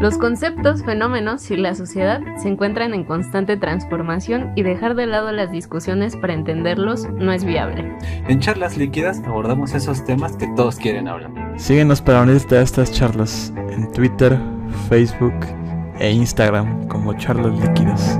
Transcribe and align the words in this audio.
Los 0.00 0.16
conceptos, 0.16 0.82
fenómenos 0.82 1.50
y 1.50 1.58
la 1.58 1.74
sociedad 1.74 2.22
se 2.38 2.48
encuentran 2.48 2.94
en 2.94 3.04
constante 3.04 3.58
transformación 3.58 4.50
y 4.56 4.62
dejar 4.62 4.94
de 4.94 5.04
lado 5.04 5.30
las 5.30 5.52
discusiones 5.52 6.16
para 6.16 6.32
entenderlos 6.32 7.06
no 7.10 7.32
es 7.32 7.44
viable. 7.44 7.98
En 8.26 8.40
charlas 8.40 8.78
líquidas 8.78 9.20
abordamos 9.26 9.74
esos 9.74 10.02
temas 10.06 10.38
que 10.38 10.46
todos 10.56 10.76
quieren 10.76 11.06
hablar. 11.06 11.30
Síguenos 11.58 12.00
para 12.00 12.22
unirte 12.22 12.56
a 12.56 12.62
estas 12.62 12.90
charlas 12.92 13.52
en 13.68 13.92
Twitter, 13.92 14.38
Facebook 14.88 15.34
e 15.98 16.10
Instagram 16.10 16.88
como 16.88 17.12
charlas 17.18 17.60
líquidas. 17.60 18.18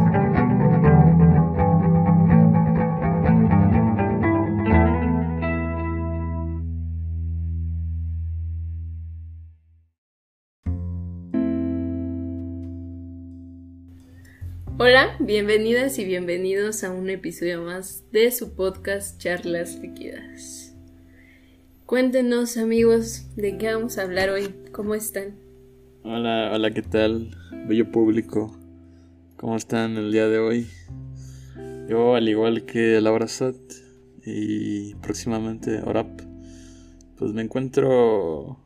Hola, 14.82 15.14
bienvenidas 15.20 15.98
y 15.98 16.06
bienvenidos 16.06 16.84
a 16.84 16.90
un 16.90 17.10
episodio 17.10 17.62
más 17.62 18.02
de 18.12 18.30
su 18.30 18.54
podcast 18.54 19.20
Charlas 19.20 19.78
Líquidas. 19.78 20.74
Cuéntenos 21.84 22.56
amigos 22.56 23.26
de 23.36 23.58
qué 23.58 23.74
vamos 23.74 23.98
a 23.98 24.04
hablar 24.04 24.30
hoy, 24.30 24.54
¿cómo 24.72 24.94
están? 24.94 25.34
Hola, 26.02 26.50
hola, 26.54 26.70
¿qué 26.70 26.80
tal? 26.80 27.36
Bello 27.68 27.92
público, 27.92 28.58
¿cómo 29.36 29.54
están 29.54 29.98
el 29.98 30.12
día 30.12 30.28
de 30.28 30.38
hoy? 30.38 30.66
Yo, 31.86 32.14
al 32.14 32.26
igual 32.26 32.64
que 32.64 33.02
Laura 33.02 33.28
Sat 33.28 33.60
y 34.24 34.94
próximamente 34.94 35.82
Orap, 35.82 36.22
pues 37.18 37.34
me 37.34 37.42
encuentro, 37.42 38.56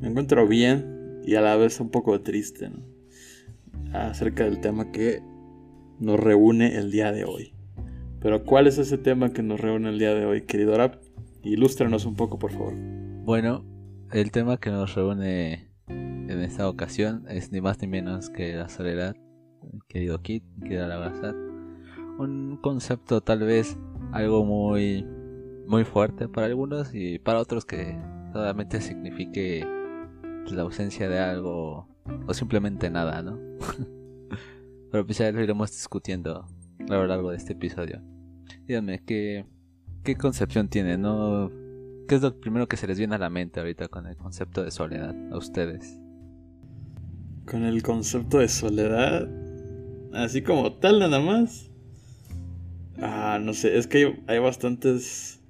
me 0.00 0.08
encuentro 0.08 0.48
bien 0.48 1.20
y 1.24 1.36
a 1.36 1.40
la 1.40 1.54
vez 1.54 1.78
un 1.78 1.92
poco 1.92 2.20
triste, 2.22 2.70
¿no? 2.70 2.82
Acerca 3.92 4.42
del 4.42 4.60
tema 4.60 4.90
que 4.90 5.22
nos 6.00 6.18
reúne 6.20 6.76
el 6.76 6.90
día 6.90 7.12
de 7.12 7.24
hoy. 7.24 7.54
Pero 8.20 8.44
¿cuál 8.44 8.66
es 8.66 8.78
ese 8.78 8.98
tema 8.98 9.32
que 9.32 9.42
nos 9.42 9.60
reúne 9.60 9.90
el 9.90 9.98
día 9.98 10.14
de 10.14 10.24
hoy, 10.24 10.42
querido 10.42 10.74
Arap? 10.74 10.96
Ilústranos 11.42 12.06
un 12.06 12.16
poco, 12.16 12.38
por 12.38 12.52
favor. 12.52 12.74
Bueno, 13.24 13.64
el 14.12 14.30
tema 14.30 14.56
que 14.56 14.70
nos 14.70 14.94
reúne 14.94 15.68
en 15.88 16.40
esta 16.40 16.68
ocasión 16.68 17.24
es 17.28 17.52
ni 17.52 17.60
más 17.60 17.80
ni 17.82 17.88
menos 17.88 18.30
que 18.30 18.54
la 18.54 18.68
soledad, 18.68 19.14
querido 19.88 20.22
Kit, 20.22 20.44
querida 20.62 20.88
Labrazat. 20.88 21.36
Un 22.18 22.58
concepto 22.62 23.20
tal 23.20 23.40
vez 23.40 23.76
algo 24.12 24.44
muy, 24.44 25.04
muy 25.66 25.84
fuerte 25.84 26.28
para 26.28 26.46
algunos 26.46 26.94
y 26.94 27.18
para 27.18 27.40
otros 27.40 27.64
que 27.64 27.98
solamente 28.32 28.80
signifique 28.80 29.66
la 30.50 30.62
ausencia 30.62 31.08
de 31.08 31.18
algo 31.18 31.88
o 32.26 32.34
simplemente 32.34 32.90
nada, 32.90 33.22
¿no? 33.22 33.38
Pero 34.94 35.04
pues 35.04 35.18
ya 35.18 35.32
lo 35.32 35.42
iremos 35.42 35.72
discutiendo 35.72 36.46
a 36.88 36.94
lo 36.94 37.08
largo 37.08 37.32
de 37.32 37.36
este 37.36 37.54
episodio. 37.54 38.00
Díganme, 38.64 39.02
¿qué, 39.04 39.44
qué 40.04 40.14
concepción 40.14 40.68
tienen? 40.68 41.02
¿no? 41.02 41.50
¿Qué 42.06 42.14
es 42.14 42.22
lo 42.22 42.38
primero 42.38 42.68
que 42.68 42.76
se 42.76 42.86
les 42.86 42.96
viene 42.96 43.16
a 43.16 43.18
la 43.18 43.28
mente 43.28 43.58
ahorita 43.58 43.88
con 43.88 44.06
el 44.06 44.16
concepto 44.16 44.62
de 44.62 44.70
soledad 44.70 45.12
a 45.32 45.36
ustedes? 45.36 45.98
Con 47.44 47.64
el 47.64 47.82
concepto 47.82 48.38
de 48.38 48.48
soledad, 48.48 49.28
así 50.12 50.42
como 50.42 50.74
tal 50.74 51.00
nada 51.00 51.18
más. 51.18 51.72
Ah, 52.98 53.40
no 53.42 53.52
sé, 53.52 53.76
es 53.76 53.88
que 53.88 54.22
hay, 54.28 54.38
bastantes 54.38 55.40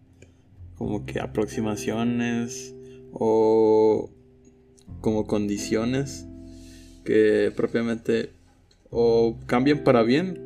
como 0.76 1.04
que 1.04 1.20
aproximaciones 1.20 2.74
o 3.12 4.08
como 5.02 5.26
condiciones 5.26 6.26
que 7.04 7.52
propiamente 7.54 8.32
o 8.94 9.36
cambian 9.46 9.82
para 9.84 10.02
bien 10.02 10.40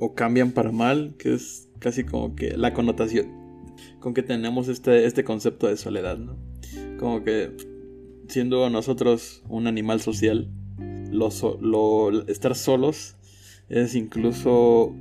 o 0.00 0.14
cambian 0.14 0.52
para 0.52 0.72
mal, 0.72 1.14
que 1.18 1.34
es 1.34 1.68
casi 1.78 2.04
como 2.04 2.34
que 2.34 2.56
la 2.56 2.72
connotación 2.72 3.38
con 4.00 4.14
que 4.14 4.22
tenemos 4.22 4.68
este, 4.68 5.04
este 5.04 5.24
concepto 5.24 5.66
de 5.66 5.76
soledad, 5.76 6.18
¿no? 6.18 6.36
Como 6.98 7.22
que 7.22 7.54
siendo 8.28 8.68
nosotros 8.70 9.42
un 9.48 9.66
animal 9.66 10.00
social, 10.00 10.50
lo, 11.10 11.28
estar 12.28 12.54
solos 12.54 13.16
es 13.68 13.94
incluso 13.94 14.94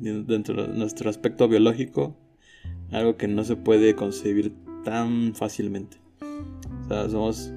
dentro 0.00 0.66
de 0.66 0.76
nuestro 0.76 1.10
aspecto 1.10 1.48
biológico 1.48 2.16
algo 2.90 3.16
que 3.16 3.28
no 3.28 3.44
se 3.44 3.56
puede 3.56 3.94
concebir 3.94 4.52
tan 4.84 5.34
fácilmente. 5.34 5.98
O 6.84 6.88
sea, 6.88 7.08
somos 7.08 7.52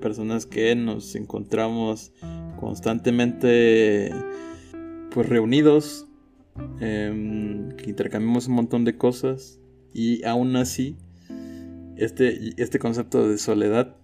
personas 0.00 0.46
que 0.46 0.74
nos 0.74 1.14
encontramos 1.14 2.12
constantemente 2.62 4.12
pues 5.10 5.28
reunidos, 5.28 6.06
em, 6.80 7.72
que 7.72 7.90
intercambiamos 7.90 8.46
un 8.46 8.54
montón 8.54 8.84
de 8.84 8.96
cosas 8.96 9.58
y 9.92 10.24
aún 10.24 10.54
así 10.54 10.96
este, 11.96 12.54
este 12.62 12.78
concepto 12.78 13.28
de 13.28 13.38
soledad 13.38 13.96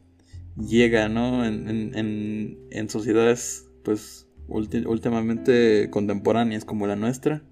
llega 0.56 1.08
¿no? 1.08 1.44
en, 1.44 1.94
en, 1.94 2.90
sociedades 2.90 3.70
pues 3.84 4.26
últimamente 4.48 5.88
contemporáneas 5.90 6.64
como 6.64 6.88
la 6.88 6.96
nuestra 6.96 7.44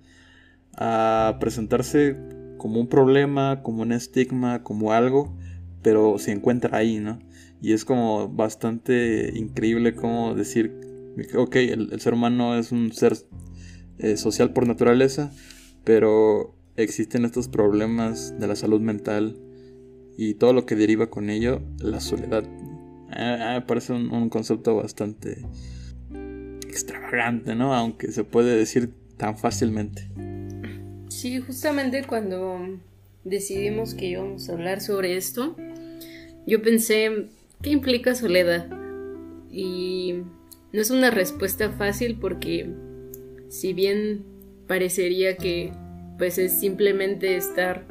a 0.76 1.36
presentarse 1.38 2.16
como 2.58 2.80
un 2.80 2.88
problema, 2.88 3.62
como 3.62 3.82
un 3.82 3.92
estigma, 3.92 4.64
como 4.64 4.92
algo, 4.92 5.36
pero 5.82 6.18
se 6.18 6.32
encuentra 6.32 6.76
ahí, 6.78 6.98
¿no? 6.98 7.20
Y 7.62 7.74
es 7.74 7.84
como 7.84 8.28
bastante 8.28 9.32
increíble 9.36 9.94
como 9.94 10.34
decir 10.34 10.85
ok, 11.36 11.56
el, 11.56 12.00
ser 12.00 12.14
humano 12.14 12.58
es 12.58 12.72
un 12.72 12.92
ser 12.92 13.16
eh, 13.98 14.16
social 14.16 14.52
por 14.52 14.66
naturaleza, 14.66 15.32
pero 15.84 16.54
existen 16.76 17.24
estos 17.24 17.48
problemas 17.48 18.38
de 18.38 18.46
la 18.46 18.56
salud 18.56 18.80
mental 18.80 19.38
y 20.16 20.34
todo 20.34 20.52
lo 20.52 20.66
que 20.66 20.76
deriva 20.76 21.08
con 21.08 21.30
ello, 21.30 21.62
la 21.78 22.00
soledad. 22.00 22.44
me 23.08 23.62
parece 23.62 23.92
un, 23.92 24.28
concepto 24.28 24.76
bastante 24.76 25.42
extravagante, 26.68 27.54
¿no? 27.54 27.74
Aunque 27.74 28.12
se 28.12 28.24
puede 28.24 28.56
decir 28.56 28.90
tan 29.16 29.38
fácilmente. 29.38 30.10
Sí, 31.08 31.40
justamente 31.40 32.04
cuando 32.04 32.78
decidimos 33.24 33.94
que 33.94 34.06
íbamos 34.06 34.48
a 34.48 34.52
hablar 34.52 34.80
sobre 34.80 35.16
esto, 35.16 35.56
yo 36.46 36.62
pensé, 36.62 37.28
¿qué 37.62 37.70
implica 37.70 38.14
soledad? 38.14 38.68
Y 39.50 39.85
no 40.76 40.82
es 40.82 40.90
una 40.90 41.10
respuesta 41.10 41.70
fácil 41.70 42.18
porque 42.20 42.68
si 43.48 43.72
bien 43.72 44.26
parecería 44.66 45.38
que 45.38 45.72
pues 46.18 46.36
es 46.36 46.60
simplemente 46.60 47.36
estar 47.36 47.86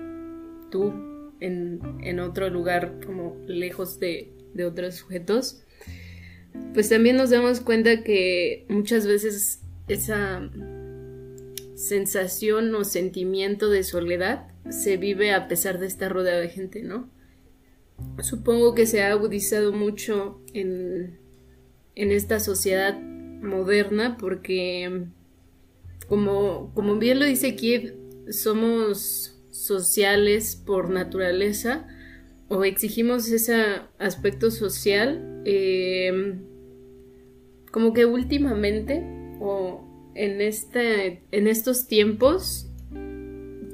tú 0.69 0.93
en, 1.39 2.19
otro 2.19 2.47
lugar 2.51 2.99
como 3.03 3.35
lejos 3.47 3.99
de, 3.99 4.31
de 4.53 4.65
otros 4.65 4.93
sujetos, 4.95 5.63
pues 6.75 6.87
también 6.89 7.17
nos 7.17 7.31
damos 7.31 7.59
cuenta 7.59 8.03
que 8.03 8.67
muchas 8.69 9.07
veces 9.07 9.61
esa 9.87 10.47
sensación 11.73 12.73
o 12.75 12.83
sentimiento 12.83 13.71
de 13.71 13.83
soledad 13.83 14.47
se 14.69 14.97
vive 14.97 15.33
a 15.33 15.47
pesar 15.47 15.79
de 15.79 15.87
estar 15.87 16.13
rodeado 16.13 16.41
de 16.41 16.49
gente, 16.49 16.83
¿no? 16.83 17.09
Supongo 18.21 18.75
que 18.75 18.85
se 18.85 19.01
ha 19.01 19.09
agudizado 19.09 19.71
mucho 19.71 20.39
en 20.53 21.24
en 21.95 22.11
esta 22.11 22.39
sociedad 22.39 22.99
moderna 23.41 24.17
porque 24.17 25.07
como, 26.07 26.71
como 26.73 26.97
bien 26.97 27.19
lo 27.19 27.25
dice 27.25 27.55
Kiev, 27.55 27.95
somos 28.29 29.35
sociales 29.49 30.55
por 30.55 30.89
naturaleza 30.89 31.87
o 32.47 32.63
exigimos 32.63 33.29
ese 33.29 33.55
aspecto 33.97 34.51
social 34.51 35.41
em, 35.45 36.43
como 37.71 37.93
que 37.93 38.05
últimamente 38.05 39.03
o 39.39 40.11
en, 40.15 40.41
este, 40.41 41.23
en 41.31 41.47
estos 41.47 41.87
tiempos 41.87 42.69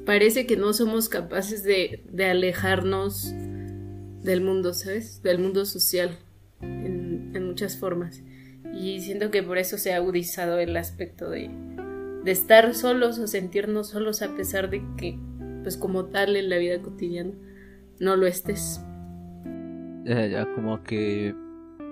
parece 0.06 0.46
que 0.46 0.58
no 0.58 0.74
somos 0.74 1.10
capaces 1.10 1.64
de, 1.64 2.04
de 2.12 2.26
alejarnos 2.26 3.34
del 4.24 4.42
mundo, 4.42 4.74
¿sabes? 4.74 5.22
Del 5.22 5.40
mundo 5.40 5.66
social 5.66 6.18
en, 6.62 7.46
muchas 7.46 7.78
formas. 7.78 8.24
Y 8.74 9.02
siento 9.02 9.30
que 9.30 9.44
por 9.44 9.58
eso 9.58 9.78
se 9.78 9.94
ha 9.94 9.98
agudizado 9.98 10.60
el 10.60 10.78
aspecto 10.78 11.30
de, 11.30 11.50
de 12.24 12.32
estar 12.32 12.74
solos 12.74 13.20
o 13.20 13.28
sentirnos 13.28 13.90
solos 13.90 14.22
a 14.22 14.36
pesar 14.36 14.70
de 14.70 14.82
que, 14.98 15.20
pues 15.64 15.76
como 15.76 16.06
tal 16.06 16.36
en 16.38 16.50
la 16.50 16.58
vida 16.58 16.82
cotidiana, 16.82 17.34
no 18.00 18.16
lo 18.16 18.26
estés. 18.26 18.82
Ya, 20.06 20.26
ya, 20.28 20.54
como 20.56 20.82
que 20.84 21.36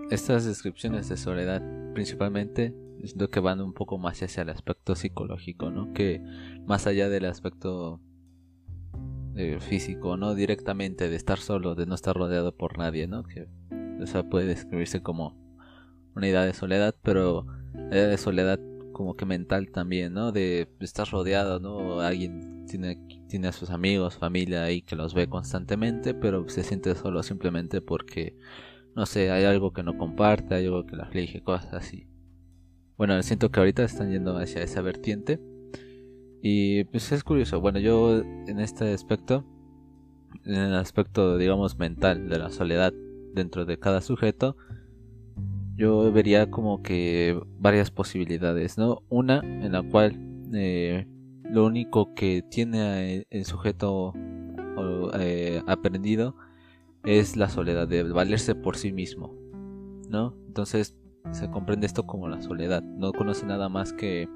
estas 0.10 0.46
descripciones 0.46 1.10
de 1.10 1.18
soledad 1.18 1.62
principalmente 1.94 2.74
siento 3.04 3.30
que 3.30 3.40
van 3.40 3.62
un 3.62 3.74
poco 3.74 3.98
más 3.98 4.22
hacia 4.22 4.44
el 4.44 4.50
aspecto 4.50 4.96
psicológico, 4.96 5.70
¿no? 5.70 5.94
Que 5.94 6.22
más 6.66 6.88
allá 6.88 7.10
del 7.10 7.26
aspecto 7.26 8.02
eh, 9.36 9.58
físico, 9.60 10.18
¿no? 10.18 10.36
Directamente 10.36 11.10
de 11.10 11.16
estar 11.16 11.38
solo, 11.40 11.76
de 11.76 11.86
no 11.86 11.96
estar 11.96 12.16
rodeado 12.16 12.56
por 12.56 12.78
nadie, 12.78 13.08
¿no? 13.08 13.24
Que 13.24 13.48
o 14.02 14.08
sea, 14.08 14.24
puede 14.24 14.46
describirse 14.46 15.02
como 15.02 15.38
una 16.16 16.28
idea 16.28 16.44
de 16.44 16.54
soledad, 16.54 16.96
pero 17.04 17.46
la 17.74 17.96
idea 17.96 18.08
de 18.08 18.18
soledad 18.18 18.60
como 18.92 19.16
que 19.16 19.26
mental 19.26 19.72
también, 19.72 20.14
¿no? 20.14 20.32
De 20.32 20.68
estar 20.82 21.08
rodeado, 21.10 21.60
¿no? 21.60 22.02
Alguien 22.02 22.66
tiene, 22.66 22.98
tiene 23.30 23.48
a 23.48 23.52
sus 23.54 23.70
amigos, 23.70 24.18
familia 24.18 24.64
ahí 24.64 24.82
que 24.82 24.96
los 24.96 25.14
ve 25.14 25.28
constantemente, 25.28 26.14
pero 26.14 26.48
se 26.50 26.64
siente 26.64 26.94
solo 26.96 27.24
simplemente 27.24 27.82
porque, 27.82 28.36
no 28.96 29.06
sé, 29.06 29.32
hay 29.32 29.46
algo 29.46 29.72
que 29.72 29.84
no 29.84 29.98
comparte, 29.98 30.56
hay 30.56 30.66
algo 30.66 30.86
que 30.86 30.98
le 30.98 31.04
aflige, 31.04 31.42
cosas 31.42 31.74
así. 31.74 32.08
Bueno, 32.98 33.24
siento 33.24 33.50
que 33.50 33.62
ahorita 33.62 33.84
están 33.84 34.12
yendo 34.12 34.38
hacia 34.38 34.62
esa 34.62 34.82
vertiente. 34.82 35.40
Y 36.42 36.84
pues 36.86 37.12
es 37.14 37.24
curioso. 37.24 37.62
Bueno, 37.62 37.80
yo 37.80 38.20
en 38.20 38.60
este 38.60 38.92
aspecto, 38.94 39.46
en 40.44 40.56
el 40.56 40.76
aspecto, 40.76 41.38
digamos, 41.38 41.78
mental 41.78 42.28
de 42.28 42.40
la 42.40 42.50
soledad 42.50 42.94
dentro 43.34 43.66
de 43.66 43.80
cada 43.80 44.02
sujeto, 44.02 44.56
yo 45.76 46.12
vería 46.12 46.52
como 46.52 46.84
que 46.84 47.40
varias 47.58 47.90
posibilidades, 47.90 48.78
¿no? 48.78 49.02
Una 49.10 49.40
en 49.40 49.72
la 49.72 49.82
cual 49.82 50.20
eh, 50.54 51.08
lo 51.44 51.66
único 51.66 52.14
que 52.16 52.42
tiene 52.42 53.26
el 53.30 53.46
sujeto 53.46 54.14
eh, 55.20 55.62
aprendido 55.68 56.36
es 57.04 57.38
la 57.38 57.50
soledad, 57.50 57.88
de 57.88 58.04
valerse 58.04 58.56
por 58.56 58.76
sí 58.76 58.92
mismo, 58.92 59.34
¿no? 60.10 60.36
Entonces 60.48 60.98
se 61.32 61.50
comprende 61.50 61.88
esto 61.88 62.06
como 62.06 62.28
la 62.28 62.42
soledad, 62.42 62.84
no 62.84 63.14
conoce 63.14 63.46
nada 63.46 63.70
más 63.70 63.94
que, 63.94 64.28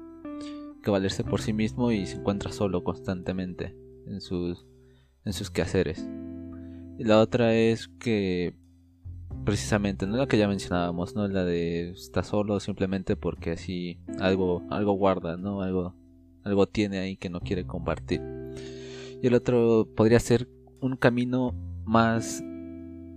que 0.82 0.90
valerse 0.90 1.24
por 1.24 1.40
sí 1.40 1.52
mismo 1.52 1.92
y 1.92 2.06
se 2.06 2.16
encuentra 2.16 2.52
solo 2.52 2.84
constantemente 2.84 3.76
en 4.06 4.20
sus, 4.20 4.66
en 5.24 5.32
sus 5.32 5.50
quehaceres. 5.50 6.08
Y 6.98 7.04
la 7.04 7.20
otra 7.20 7.54
es 7.54 7.88
que 7.88 8.54
precisamente, 9.44 10.06
no 10.06 10.16
la 10.16 10.26
que 10.26 10.38
ya 10.38 10.48
mencionábamos, 10.48 11.14
no 11.14 11.26
la 11.28 11.44
de 11.44 11.90
está 11.90 12.22
solo 12.22 12.60
simplemente 12.60 13.16
porque 13.16 13.52
así 13.52 13.98
algo 14.20 14.62
algo 14.70 14.92
guarda, 14.92 15.36
¿no? 15.36 15.62
Algo 15.62 15.94
algo 16.44 16.66
tiene 16.66 16.98
ahí 16.98 17.16
que 17.16 17.30
no 17.30 17.40
quiere 17.40 17.66
compartir. 17.66 18.20
Y 19.22 19.26
el 19.26 19.34
otro 19.34 19.88
podría 19.96 20.20
ser 20.20 20.48
un 20.80 20.96
camino 20.96 21.54
más 21.84 22.42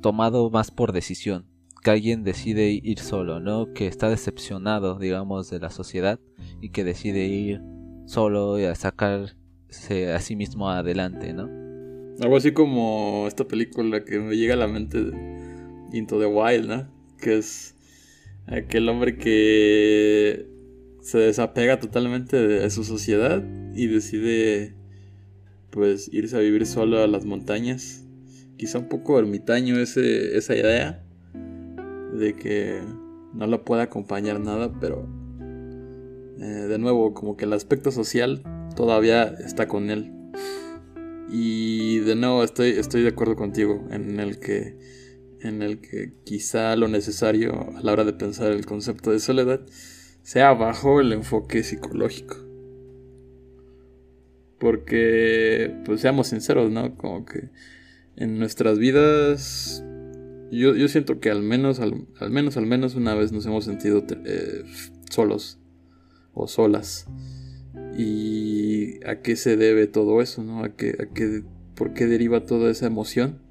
tomado 0.02 0.50
más 0.50 0.72
por 0.72 0.92
decisión, 0.94 1.46
que 1.84 1.92
alguien 1.92 2.24
decide 2.24 2.70
ir 2.70 3.00
solo, 3.00 3.40
¿no? 3.40 3.74
Que 3.74 3.88
está 3.88 4.10
decepcionado, 4.10 4.98
digamos, 5.00 5.50
de 5.50 5.60
la 5.60 5.70
sociedad 5.70 6.20
y 6.62 6.70
que 6.70 6.84
decide 6.84 7.26
ir 7.26 7.62
solo 8.06 8.60
y 8.60 8.66
a 8.66 8.76
sacarse 8.76 10.14
a 10.14 10.20
sí 10.20 10.36
mismo 10.36 10.70
adelante, 10.70 11.34
¿no? 11.34 11.50
Algo 12.22 12.38
así 12.38 12.52
como 12.52 13.26
esta 13.28 13.48
película 13.48 14.04
que 14.04 14.20
me 14.20 14.36
llega 14.36 14.56
a 14.56 14.58
la 14.58 14.68
mente 14.68 15.37
Into 15.92 16.20
the 16.20 16.26
Wild, 16.26 16.68
¿no? 16.68 16.88
Que 17.20 17.38
es 17.38 17.76
aquel 18.48 18.88
hombre 18.90 19.18
que 19.18 20.48
se 21.02 21.20
desapega 21.20 21.80
totalmente 21.80 22.36
de 22.36 22.70
su 22.70 22.84
sociedad 22.84 23.44
y 23.74 23.88
decide 23.88 24.76
pues 25.70 26.10
irse 26.12 26.36
a 26.36 26.40
vivir 26.40 26.66
solo 26.66 27.02
a 27.02 27.08
las 27.08 27.26
montañas. 27.26 28.04
Quizá 28.58 28.80
un 28.80 28.90
poco 28.90 29.20
ermitaño 29.20 29.80
ese, 29.80 30.38
esa 30.38 30.56
idea 30.56 31.04
de 32.14 32.36
que 32.36 32.82
no 33.34 33.48
lo 33.48 33.64
puede 33.64 33.84
acompañar 33.84 34.40
nada, 34.40 34.72
pero 34.80 35.08
eh, 36.40 36.44
de 36.44 36.78
nuevo 36.80 37.14
como 37.14 37.38
que 37.38 37.46
el 37.46 37.54
aspecto 37.54 37.92
social 37.92 38.42
todavía 38.76 39.26
está 39.26 39.68
con 39.68 39.90
él. 39.92 40.12
Y 41.30 42.00
de 42.00 42.16
nuevo 42.16 42.44
estoy, 42.44 42.72
estoy 42.72 43.04
de 43.04 43.10
acuerdo 43.10 43.36
contigo 43.36 43.86
en 43.92 44.20
el 44.20 44.40
que 44.40 44.78
en 45.42 45.62
el 45.62 45.80
que 45.80 46.14
quizá 46.24 46.76
lo 46.76 46.88
necesario 46.88 47.76
a 47.78 47.82
la 47.82 47.92
hora 47.92 48.04
de 48.04 48.14
pensar 48.14 48.52
el 48.52 48.66
concepto 48.66 49.12
de 49.12 49.20
soledad 49.20 49.62
sea 50.24 50.54
bajo 50.54 51.00
el 51.00 51.14
enfoque 51.14 51.64
psicológico. 51.64 52.36
Porque, 54.60 55.74
pues 55.86 56.02
seamos 56.02 56.28
sinceros, 56.28 56.72
¿no? 56.72 56.98
Como 56.98 57.26
que 57.26 57.50
en 58.16 58.40
nuestras 58.40 58.80
vidas, 58.80 59.84
yo, 60.52 60.88
siento 60.88 61.20
que 61.20 61.30
al 61.30 61.44
menos, 61.44 61.80
al, 61.80 62.08
menos, 62.30 62.58
al 62.58 62.66
menos 62.66 62.96
una 62.96 63.14
vez 63.14 63.32
nos 63.32 63.46
hemos 63.46 63.66
sentido 63.66 64.04
eh, 64.26 64.64
solos 65.10 65.60
o 66.34 66.48
solas. 66.48 67.08
¿Y 67.98 69.04
a 69.06 69.22
qué 69.22 69.36
se 69.36 69.56
debe 69.56 69.88
todo 69.88 70.22
eso, 70.22 70.44
no? 70.44 70.64
¿A 70.64 70.76
qué, 70.76 70.96
a 71.00 71.14
qué, 71.14 71.44
¿Por 71.76 71.94
qué 71.94 72.08
deriva 72.08 72.46
toda 72.46 72.72
esa 72.72 72.88
emoción? 72.88 73.47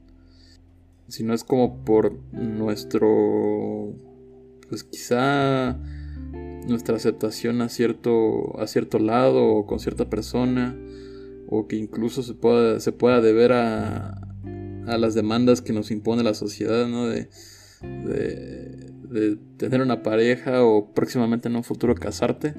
Sino 1.09 1.35
es 1.35 1.45
como 1.45 1.85
por 1.85 2.19
nuestro, 2.33 3.95
pues 4.69 4.85
quizá 4.85 5.79
nuestra 6.67 6.97
aceptación 6.97 7.63
a 7.63 7.69
cierto, 7.69 8.59
a 8.61 8.67
cierto 8.67 8.99
lado 8.99 9.45
o 9.45 9.67
con 9.67 9.79
cierta 9.79 10.11
persona, 10.11 10.77
o 11.49 11.69
que 11.69 11.77
incluso 11.77 12.23
se 12.23 12.35
pueda, 12.35 12.81
se 12.81 12.93
pueda 12.93 13.21
deber 13.21 13.53
a, 13.53 14.21
a 14.87 14.99
las 14.99 15.15
demandas 15.15 15.63
que 15.63 15.73
nos 15.73 15.91
impone 15.91 16.25
la 16.25 16.35
sociedad, 16.35 16.89
¿no? 16.89 17.07
De, 17.07 17.29
de, 17.83 18.93
de, 19.09 19.37
tener 19.57 19.81
una 19.81 20.03
pareja 20.03 20.65
o 20.65 20.93
próximamente 20.93 21.49
en 21.49 21.57
un 21.57 21.65
futuro 21.65 21.95
casarte. 21.95 22.55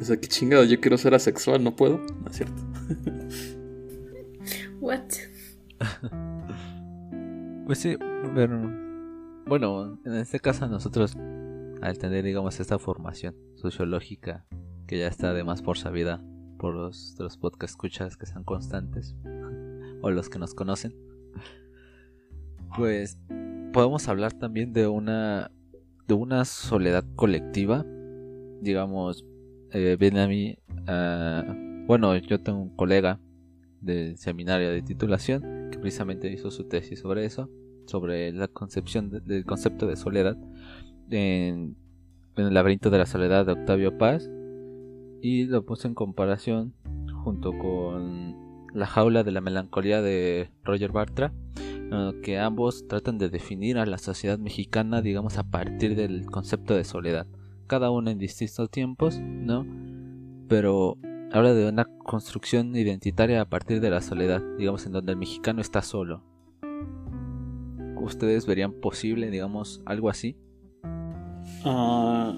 O 0.00 0.04
sea, 0.04 0.16
que 0.16 0.26
chingado, 0.26 0.64
yo 0.64 0.80
quiero 0.80 0.96
ser 0.96 1.14
asexual, 1.14 1.62
no 1.62 1.76
puedo, 1.76 1.98
¿no 1.98 2.30
es 2.30 2.36
cierto? 2.36 2.62
What? 4.80 5.02
Pues 7.72 7.80
sí, 7.80 7.96
pero 8.34 8.70
bueno, 9.46 9.98
en 10.04 10.16
este 10.16 10.40
caso 10.40 10.68
nosotros 10.68 11.16
al 11.80 11.96
tener 11.96 12.22
digamos 12.22 12.60
esta 12.60 12.78
formación 12.78 13.34
sociológica 13.54 14.44
que 14.86 14.98
ya 14.98 15.06
está 15.06 15.30
además 15.30 15.62
por 15.62 15.78
sabida 15.78 16.22
por 16.58 16.74
los, 16.74 17.16
los 17.18 17.38
podcast 17.38 17.70
escuchas 17.70 18.18
que 18.18 18.26
sean 18.26 18.44
constantes 18.44 19.16
o 20.02 20.10
los 20.10 20.28
que 20.28 20.38
nos 20.38 20.52
conocen, 20.52 20.94
pues 22.76 23.18
podemos 23.72 24.06
hablar 24.06 24.34
también 24.34 24.74
de 24.74 24.86
una 24.86 25.50
de 26.06 26.12
una 26.12 26.44
soledad 26.44 27.06
colectiva, 27.16 27.86
digamos, 28.60 29.24
eh, 29.70 29.96
viene 29.98 30.20
a 30.20 30.28
mí, 30.28 30.58
bueno, 31.86 32.14
yo 32.18 32.38
tengo 32.38 32.60
un 32.60 32.76
colega 32.76 33.18
del 33.80 34.18
seminario 34.18 34.68
de 34.68 34.82
titulación 34.82 35.70
que 35.70 35.78
precisamente 35.78 36.30
hizo 36.30 36.50
su 36.50 36.68
tesis 36.68 37.00
sobre 37.00 37.24
eso, 37.24 37.48
sobre 37.86 38.32
la 38.32 38.48
concepción 38.48 39.10
del 39.10 39.44
concepto 39.44 39.86
de 39.86 39.96
soledad 39.96 40.36
en, 41.10 41.76
el 42.36 42.54
laberinto 42.54 42.90
de 42.90 42.98
la 42.98 43.06
soledad 43.06 43.46
de 43.46 43.52
Octavio 43.52 43.98
Paz 43.98 44.30
y 45.20 45.44
lo 45.44 45.64
puse 45.64 45.88
en 45.88 45.94
comparación 45.94 46.74
junto 47.24 47.56
con 47.56 48.36
la 48.74 48.86
jaula 48.86 49.22
de 49.22 49.32
la 49.32 49.40
melancolía 49.40 50.00
de 50.00 50.50
Roger 50.64 50.92
Bartra 50.92 51.32
que 52.22 52.38
ambos 52.38 52.88
tratan 52.88 53.18
de 53.18 53.28
definir 53.28 53.76
a 53.76 53.84
la 53.84 53.98
sociedad 53.98 54.38
mexicana 54.38 55.02
digamos 55.02 55.36
a 55.36 55.44
partir 55.44 55.94
del 55.94 56.24
concepto 56.26 56.74
de 56.74 56.84
soledad 56.84 57.26
cada 57.66 57.90
uno 57.90 58.10
en 58.10 58.18
distintos 58.18 58.70
tiempos 58.70 59.20
no 59.20 59.66
pero 60.48 60.96
habla 61.32 61.54
de 61.54 61.68
una 61.68 61.84
construcción 61.84 62.76
identitaria 62.76 63.40
a 63.40 63.48
partir 63.48 63.80
de 63.80 63.90
la 63.90 64.02
soledad, 64.02 64.42
digamos, 64.58 64.84
en 64.86 64.92
donde 64.92 65.12
el 65.12 65.18
mexicano 65.18 65.60
está 65.60 65.82
solo. 65.82 66.22
¿Ustedes 68.02 68.46
verían 68.46 68.72
posible, 68.72 69.30
digamos, 69.30 69.80
algo 69.86 70.10
así? 70.10 70.36
Ah, 71.64 72.36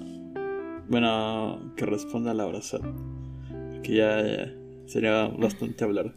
bueno, 0.87 1.73
que 1.75 1.87
responda 1.87 2.35
la 2.35 2.61
Sat. 2.61 2.83
Que 3.81 3.95
ya, 3.95 4.53
sería 4.85 5.27
bastante 5.27 5.83
hablar. 5.83 6.15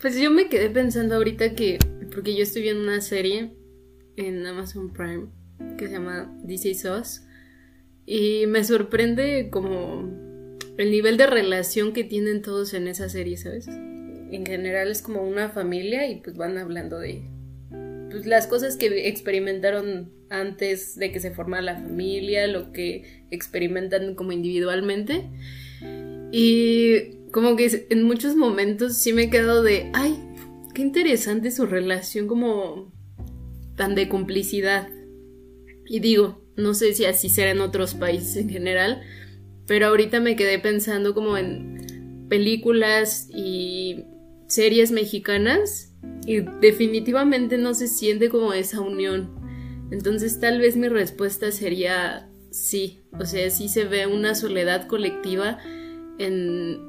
pues 0.00 0.18
yo 0.18 0.30
me 0.30 0.48
quedé 0.48 0.70
pensando 0.70 1.16
ahorita 1.16 1.54
que, 1.54 1.78
porque 2.14 2.34
yo 2.34 2.42
estoy 2.42 2.62
viendo 2.62 2.82
una 2.82 3.02
serie 3.02 3.54
en 4.16 4.46
Amazon 4.46 4.90
Prime 4.92 5.26
que 5.76 5.88
se 5.88 5.92
llama 5.92 6.34
DC 6.42 6.74
Sauce 6.74 7.20
y 8.06 8.46
me 8.46 8.64
sorprende 8.64 9.50
como 9.50 10.08
el 10.78 10.90
nivel 10.90 11.18
de 11.18 11.26
relación 11.26 11.92
que 11.92 12.04
tienen 12.04 12.40
todos 12.40 12.72
en 12.72 12.88
esa 12.88 13.10
serie, 13.10 13.36
¿sabes? 13.36 13.68
En 14.30 14.46
general 14.46 14.90
es 14.90 15.02
como 15.02 15.22
una 15.22 15.50
familia 15.50 16.08
y 16.08 16.20
pues 16.20 16.36
van 16.36 16.58
hablando 16.58 16.98
de 16.98 17.22
pues, 18.10 18.26
las 18.26 18.46
cosas 18.46 18.76
que 18.76 19.08
experimentaron 19.08 20.12
antes 20.28 20.96
de 20.96 21.10
que 21.12 21.20
se 21.20 21.32
formara 21.32 21.62
la 21.62 21.76
familia, 21.76 22.46
lo 22.46 22.72
que 22.72 23.24
experimentan 23.30 24.14
como 24.14 24.32
individualmente. 24.32 25.28
Y 26.32 27.28
como 27.32 27.56
que 27.56 27.86
en 27.90 28.02
muchos 28.04 28.36
momentos 28.36 28.96
sí 28.96 29.12
me 29.12 29.24
he 29.24 29.30
quedado 29.30 29.62
de, 29.62 29.90
ay, 29.92 30.16
qué 30.74 30.82
interesante 30.82 31.50
su 31.50 31.66
relación 31.66 32.26
como 32.26 32.92
tan 33.76 33.94
de 33.94 34.08
complicidad. 34.08 34.88
Y 35.86 36.00
digo, 36.00 36.44
no 36.56 36.74
sé 36.74 36.94
si 36.94 37.04
así 37.04 37.28
será 37.28 37.50
en 37.50 37.60
otros 37.60 37.94
países 37.94 38.36
en 38.36 38.48
general, 38.48 39.02
pero 39.66 39.86
ahorita 39.86 40.20
me 40.20 40.36
quedé 40.36 40.58
pensando 40.58 41.14
como 41.14 41.36
en 41.36 42.26
películas 42.28 43.28
y 43.34 44.04
series 44.50 44.90
mexicanas 44.90 45.94
y 46.26 46.40
definitivamente 46.40 47.56
no 47.56 47.72
se 47.72 47.86
siente 47.86 48.28
como 48.28 48.52
esa 48.52 48.80
unión. 48.80 49.30
Entonces 49.92 50.40
tal 50.40 50.58
vez 50.58 50.76
mi 50.76 50.88
respuesta 50.88 51.52
sería 51.52 52.28
sí, 52.50 53.00
o 53.18 53.24
sea, 53.24 53.48
sí 53.50 53.68
se 53.68 53.84
ve 53.84 54.06
una 54.08 54.34
soledad 54.34 54.88
colectiva 54.88 55.58
en, 56.18 56.80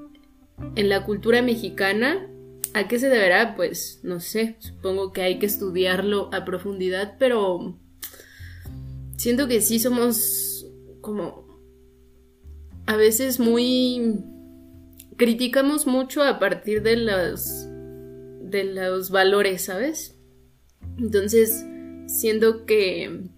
en 0.76 0.90
la 0.90 1.06
cultura 1.06 1.42
mexicana. 1.44 2.28
¿A 2.74 2.88
qué 2.88 2.98
se 2.98 3.10
deberá? 3.10 3.56
Pues 3.56 4.00
no 4.02 4.20
sé, 4.20 4.56
supongo 4.60 5.12
que 5.12 5.22
hay 5.22 5.38
que 5.38 5.46
estudiarlo 5.46 6.30
a 6.34 6.46
profundidad, 6.46 7.16
pero 7.20 7.78
siento 9.18 9.48
que 9.48 9.62
sí 9.62 9.78
somos 9.78 10.66
como 11.02 11.46
a 12.88 12.96
veces 12.96 13.40
muy 13.40 14.24
criticamos 15.22 15.86
mucho 15.86 16.24
a 16.24 16.40
partir 16.40 16.82
de 16.82 16.96
los 16.96 17.68
de 18.42 18.64
los 18.64 19.12
valores, 19.12 19.66
¿sabes? 19.66 20.18
Entonces, 20.98 21.64
siento 22.08 22.66
que 22.66 23.30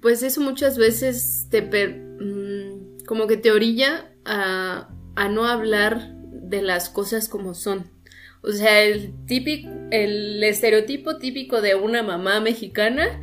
pues 0.00 0.22
eso 0.22 0.40
muchas 0.40 0.78
veces 0.78 1.46
te 1.50 1.60
mm, 1.60 3.04
como 3.04 3.26
que 3.26 3.36
te 3.36 3.52
orilla 3.52 4.10
a, 4.24 4.88
a 5.14 5.28
no 5.28 5.44
hablar 5.44 6.14
de 6.32 6.62
las 6.62 6.88
cosas 6.88 7.28
como 7.28 7.52
son. 7.52 7.90
O 8.40 8.52
sea, 8.52 8.80
el 8.80 9.12
típico, 9.26 9.68
el 9.90 10.42
estereotipo 10.42 11.18
típico 11.18 11.60
de 11.60 11.74
una 11.74 12.02
mamá 12.02 12.40
mexicana 12.40 13.20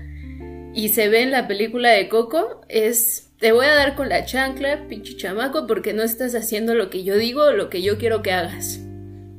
y 0.75 0.89
se 0.89 1.09
ve 1.09 1.23
en 1.23 1.31
la 1.31 1.47
película 1.47 1.89
de 1.89 2.09
Coco 2.09 2.61
es 2.69 3.26
te 3.39 3.51
voy 3.51 3.65
a 3.67 3.75
dar 3.75 3.95
con 3.95 4.09
la 4.09 4.25
chancla, 4.25 4.87
pinche 4.87 5.15
chamaco, 5.15 5.67
porque 5.67 5.93
no 5.93 6.03
estás 6.03 6.33
haciendo 6.33 6.73
lo 6.73 6.89
que 6.89 7.03
yo 7.03 7.17
digo 7.17 7.51
lo 7.51 7.69
que 7.69 7.81
yo 7.81 7.97
quiero 7.97 8.21
que 8.21 8.31
hagas, 8.31 8.79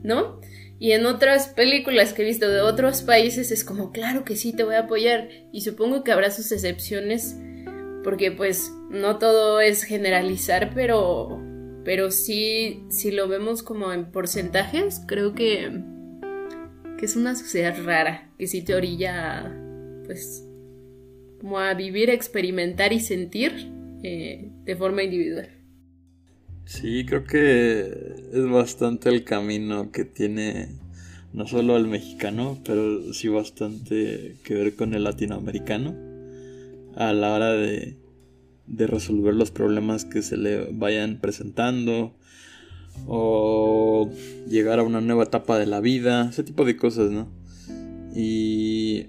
¿no? 0.02 0.40
Y 0.78 0.92
en 0.92 1.06
otras 1.06 1.48
películas 1.48 2.12
que 2.12 2.22
he 2.22 2.26
visto 2.26 2.48
de 2.48 2.60
otros 2.60 3.02
países 3.02 3.50
es 3.50 3.64
como, 3.64 3.90
claro 3.90 4.24
que 4.24 4.36
sí, 4.36 4.52
te 4.52 4.62
voy 4.62 4.76
a 4.76 4.80
apoyar. 4.80 5.28
Y 5.52 5.62
supongo 5.62 6.04
que 6.04 6.12
habrá 6.12 6.30
sus 6.30 6.52
excepciones, 6.52 7.36
porque 8.04 8.30
pues 8.30 8.72
no 8.88 9.18
todo 9.18 9.60
es 9.60 9.82
generalizar, 9.82 10.70
pero, 10.72 11.42
pero 11.84 12.12
sí, 12.12 12.84
si 12.90 13.10
lo 13.10 13.26
vemos 13.26 13.64
como 13.64 13.92
en 13.92 14.12
porcentajes, 14.12 15.02
creo 15.08 15.34
que, 15.34 15.82
que 16.96 17.04
es 17.04 17.16
una 17.16 17.34
sociedad 17.34 17.76
rara, 17.84 18.30
que 18.38 18.46
sí 18.46 18.62
te 18.62 18.76
orilla, 18.76 19.52
pues, 20.06 20.44
como 21.40 21.58
a 21.58 21.74
vivir, 21.74 22.08
experimentar 22.08 22.92
y 22.92 23.00
sentir 23.00 23.77
eh, 24.02 24.50
de 24.64 24.76
forma 24.76 25.02
individual. 25.02 25.48
Sí, 26.64 27.04
creo 27.06 27.24
que 27.24 27.80
es 28.32 28.50
bastante 28.50 29.08
el 29.08 29.24
camino 29.24 29.90
que 29.90 30.04
tiene 30.04 30.68
no 31.32 31.46
solo 31.46 31.76
el 31.76 31.86
mexicano, 31.86 32.58
pero 32.64 33.12
sí 33.12 33.28
bastante 33.28 34.36
que 34.44 34.54
ver 34.54 34.74
con 34.74 34.94
el 34.94 35.04
latinoamericano 35.04 35.94
a 36.96 37.12
la 37.12 37.32
hora 37.34 37.52
de, 37.52 37.96
de 38.66 38.86
resolver 38.86 39.34
los 39.34 39.50
problemas 39.50 40.04
que 40.04 40.22
se 40.22 40.36
le 40.36 40.70
vayan 40.72 41.20
presentando 41.20 42.14
o 43.06 44.10
llegar 44.48 44.78
a 44.78 44.82
una 44.82 45.00
nueva 45.00 45.24
etapa 45.24 45.58
de 45.58 45.66
la 45.66 45.80
vida, 45.80 46.28
ese 46.28 46.42
tipo 46.42 46.64
de 46.64 46.76
cosas, 46.76 47.10
¿no? 47.10 47.28
Y 48.14 49.06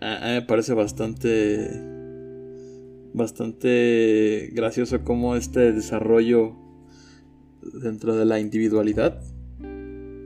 me 0.00 0.42
parece 0.42 0.72
bastante 0.72 1.99
bastante 3.12 4.50
gracioso 4.52 5.02
como 5.04 5.36
este 5.36 5.72
desarrollo 5.72 6.56
dentro 7.82 8.16
de 8.16 8.24
la 8.24 8.40
individualidad 8.40 9.20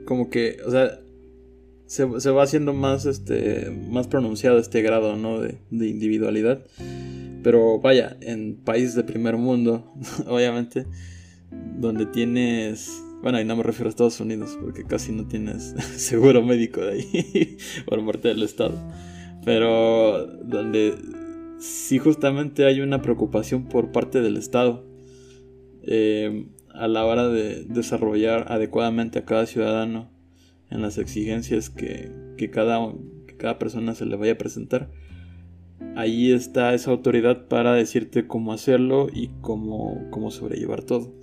como 0.05 0.29
que 0.29 0.57
o 0.65 0.71
sea 0.71 0.99
se, 1.87 2.05
va 2.05 2.43
haciendo 2.43 2.73
más 2.73 3.05
este 3.05 3.69
más 3.89 4.07
pronunciado 4.07 4.57
este 4.57 4.81
grado 4.81 5.15
no 5.15 5.39
de, 5.39 5.59
individualidad 5.71 6.65
pero 7.43 7.79
vaya 7.79 8.17
en 8.21 8.55
países 8.55 8.95
de 8.95 9.03
primer 9.03 9.37
mundo 9.37 9.93
obviamente 10.27 10.85
donde 11.77 12.05
tienes 12.05 13.01
bueno, 13.21 13.41
y 13.41 13.43
no 13.43 13.55
me 13.55 13.63
refiero 13.63 13.87
a 13.87 13.89
Estados 13.89 14.19
Unidos, 14.19 14.55
porque 14.61 14.83
casi 14.83 15.11
no 15.11 15.27
tienes 15.27 15.73
seguro 15.95 16.43
médico 16.43 16.81
de 16.81 16.91
ahí 16.91 17.57
por 17.87 18.05
parte 18.05 18.27
del 18.27 18.43
Estado. 18.43 18.77
Pero 19.43 20.27
donde 20.43 20.93
sí 21.59 21.97
justamente 21.97 22.65
hay 22.65 22.81
una 22.81 23.01
preocupación 23.01 23.65
por 23.65 23.91
parte 23.91 24.21
del 24.21 24.37
Estado 24.37 24.85
eh, 25.83 26.47
a 26.73 26.87
la 26.87 27.05
hora 27.05 27.29
de 27.29 27.63
desarrollar 27.65 28.51
adecuadamente 28.51 29.19
a 29.19 29.25
cada 29.25 29.45
ciudadano 29.45 30.09
en 30.69 30.81
las 30.81 30.97
exigencias 30.97 31.69
que, 31.69 32.11
cada, 32.51 32.93
cada 33.37 33.59
persona 33.59 33.95
se 33.95 34.05
le 34.05 34.15
vaya 34.15 34.33
a 34.33 34.37
presentar. 34.37 34.91
Ahí 35.95 36.31
está 36.31 36.73
esa 36.73 36.91
autoridad 36.91 37.47
para 37.47 37.73
decirte 37.73 38.27
cómo 38.27 38.51
hacerlo 38.51 39.07
y 39.13 39.29
cómo, 39.41 40.07
cómo 40.09 40.31
sobrellevar 40.31 40.83
todo. 40.83 41.13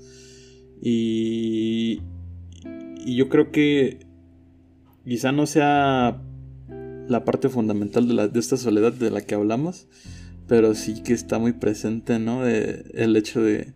Y, 0.81 2.01
y 3.05 3.17
yo 3.17 3.29
creo 3.29 3.51
que 3.51 4.07
quizá 5.05 5.33
no 5.33 5.47
sea 5.47 6.23
la 7.09 7.25
parte 7.25 7.49
fundamental 7.49 8.09
de, 8.09 8.15
la, 8.15 8.29
de 8.29 8.41
esta 8.41 8.57
soledad 8.57 8.93
de 8.93 9.11
la 9.11 9.21
que 9.23 9.35
hablamos, 9.35 9.89
pero 10.53 10.75
sí 10.75 11.03
que 11.03 11.15
está 11.15 11.39
muy 11.39 11.55
presente, 11.55 12.19
¿no? 12.19 12.47
el 12.47 13.17
hecho 13.17 13.41
de, 13.41 13.73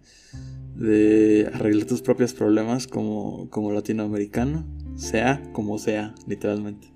de 0.76 1.50
arreglar 1.54 1.86
tus 1.86 2.02
propios 2.02 2.34
problemas 2.34 2.86
como, 2.86 3.48
como 3.48 3.72
latinoamericano, 3.72 4.66
sea 4.94 5.42
como 5.54 5.78
sea, 5.78 6.14
literalmente. 6.26 6.92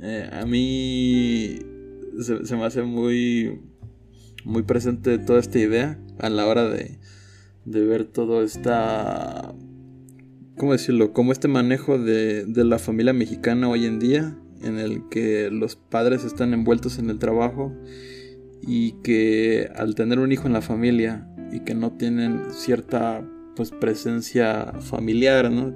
Eh, 0.00 0.30
a 0.30 0.46
mí 0.46 1.58
se, 2.20 2.54
me 2.54 2.64
hace 2.64 2.84
muy, 2.84 3.60
muy 4.44 4.62
presente 4.62 5.18
toda 5.18 5.40
esta 5.40 5.58
idea 5.58 6.00
a 6.20 6.28
la 6.28 6.46
hora 6.46 6.68
de, 6.68 7.00
de 7.64 7.84
ver 7.84 8.04
todo 8.04 8.44
esta... 8.44 9.56
¿Cómo 10.56 10.70
decirlo? 10.70 11.12
Como 11.12 11.32
este 11.32 11.48
manejo 11.48 11.98
de, 11.98 12.44
de 12.44 12.64
la 12.64 12.78
familia 12.78 13.12
mexicana 13.12 13.68
hoy 13.68 13.86
en 13.86 13.98
día, 13.98 14.38
en 14.62 14.78
el 14.78 15.08
que 15.08 15.50
los 15.50 15.74
padres 15.74 16.22
están 16.24 16.54
envueltos 16.54 17.00
en 17.00 17.10
el 17.10 17.18
trabajo 17.18 17.74
y 18.62 18.92
que 19.02 19.70
al 19.74 19.94
tener 19.94 20.18
un 20.18 20.32
hijo 20.32 20.46
en 20.46 20.52
la 20.52 20.62
familia 20.62 21.28
y 21.52 21.60
que 21.60 21.74
no 21.74 21.92
tienen 21.92 22.52
cierta 22.52 23.24
pues 23.56 23.70
presencia 23.70 24.72
familiar, 24.80 25.50
¿no? 25.50 25.74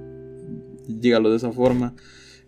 Dígalo 0.86 1.30
de 1.30 1.36
esa 1.36 1.52
forma. 1.52 1.94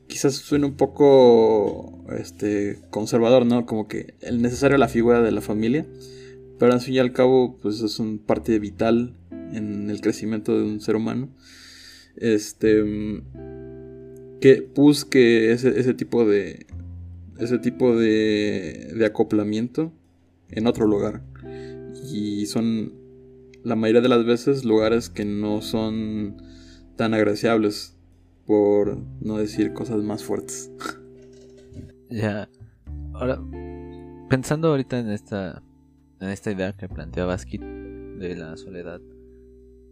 Quizás 0.07 0.35
suene 0.35 0.67
un 0.67 0.77
poco 0.77 2.05
este 2.17 2.79
conservador, 2.91 3.47
¿no? 3.47 3.67
Como 3.67 3.89
que 3.89 4.15
el 4.21 4.43
necesario 4.43 4.77
la 4.77 4.89
figura 4.89 5.23
de 5.23 5.33
la 5.33 5.41
familia, 5.41 5.87
pero 6.59 6.73
al 6.73 6.81
fin 6.81 6.95
y 6.95 6.99
al 6.99 7.13
cabo 7.13 7.59
pues 7.61 7.81
es 7.81 7.99
un 7.99 8.19
parte 8.19 8.59
vital 8.59 9.17
en 9.53 9.91
el 9.91 10.01
crecimiento 10.01 10.57
de 10.57 10.65
un 10.65 10.81
ser 10.81 10.97
humano. 10.97 11.31
Este 12.17 12.85
que 14.41 14.61
busque 14.75 15.53
ese, 15.53 15.81
ese 15.81 15.95
tipo 15.95 16.27
de 16.27 16.67
ese 17.39 17.59
tipo 17.59 17.97
de, 17.97 18.93
de 18.95 19.07
acoplamiento 19.07 19.93
en 20.55 20.67
otro 20.67 20.87
lugar. 20.87 21.23
Y 22.13 22.47
son 22.47 22.93
la 23.63 23.77
mayoría 23.77 24.01
de 24.01 24.09
las 24.09 24.25
veces 24.25 24.65
lugares 24.65 25.09
que 25.09 25.25
no 25.25 25.63
son 25.63 26.37
tan 26.97 27.15
agraciables, 27.15 27.97
por 28.47 28.99
no 29.21 29.39
decir 29.39 29.73
cosas 29.73 30.03
más 30.03 30.25
fuertes. 30.25 30.71
Ya. 32.11 32.49
Ahora, 33.15 33.41
pensando 34.29 34.69
ahorita 34.69 35.01
en 35.01 35.11
esta, 35.11 35.63
en 36.21 36.29
esta 36.29 36.53
idea 36.53 36.73
que 36.73 36.89
planteaba 36.89 37.37
Skid 37.37 37.61
de 37.61 38.37
la 38.37 38.57
soledad, 38.57 39.01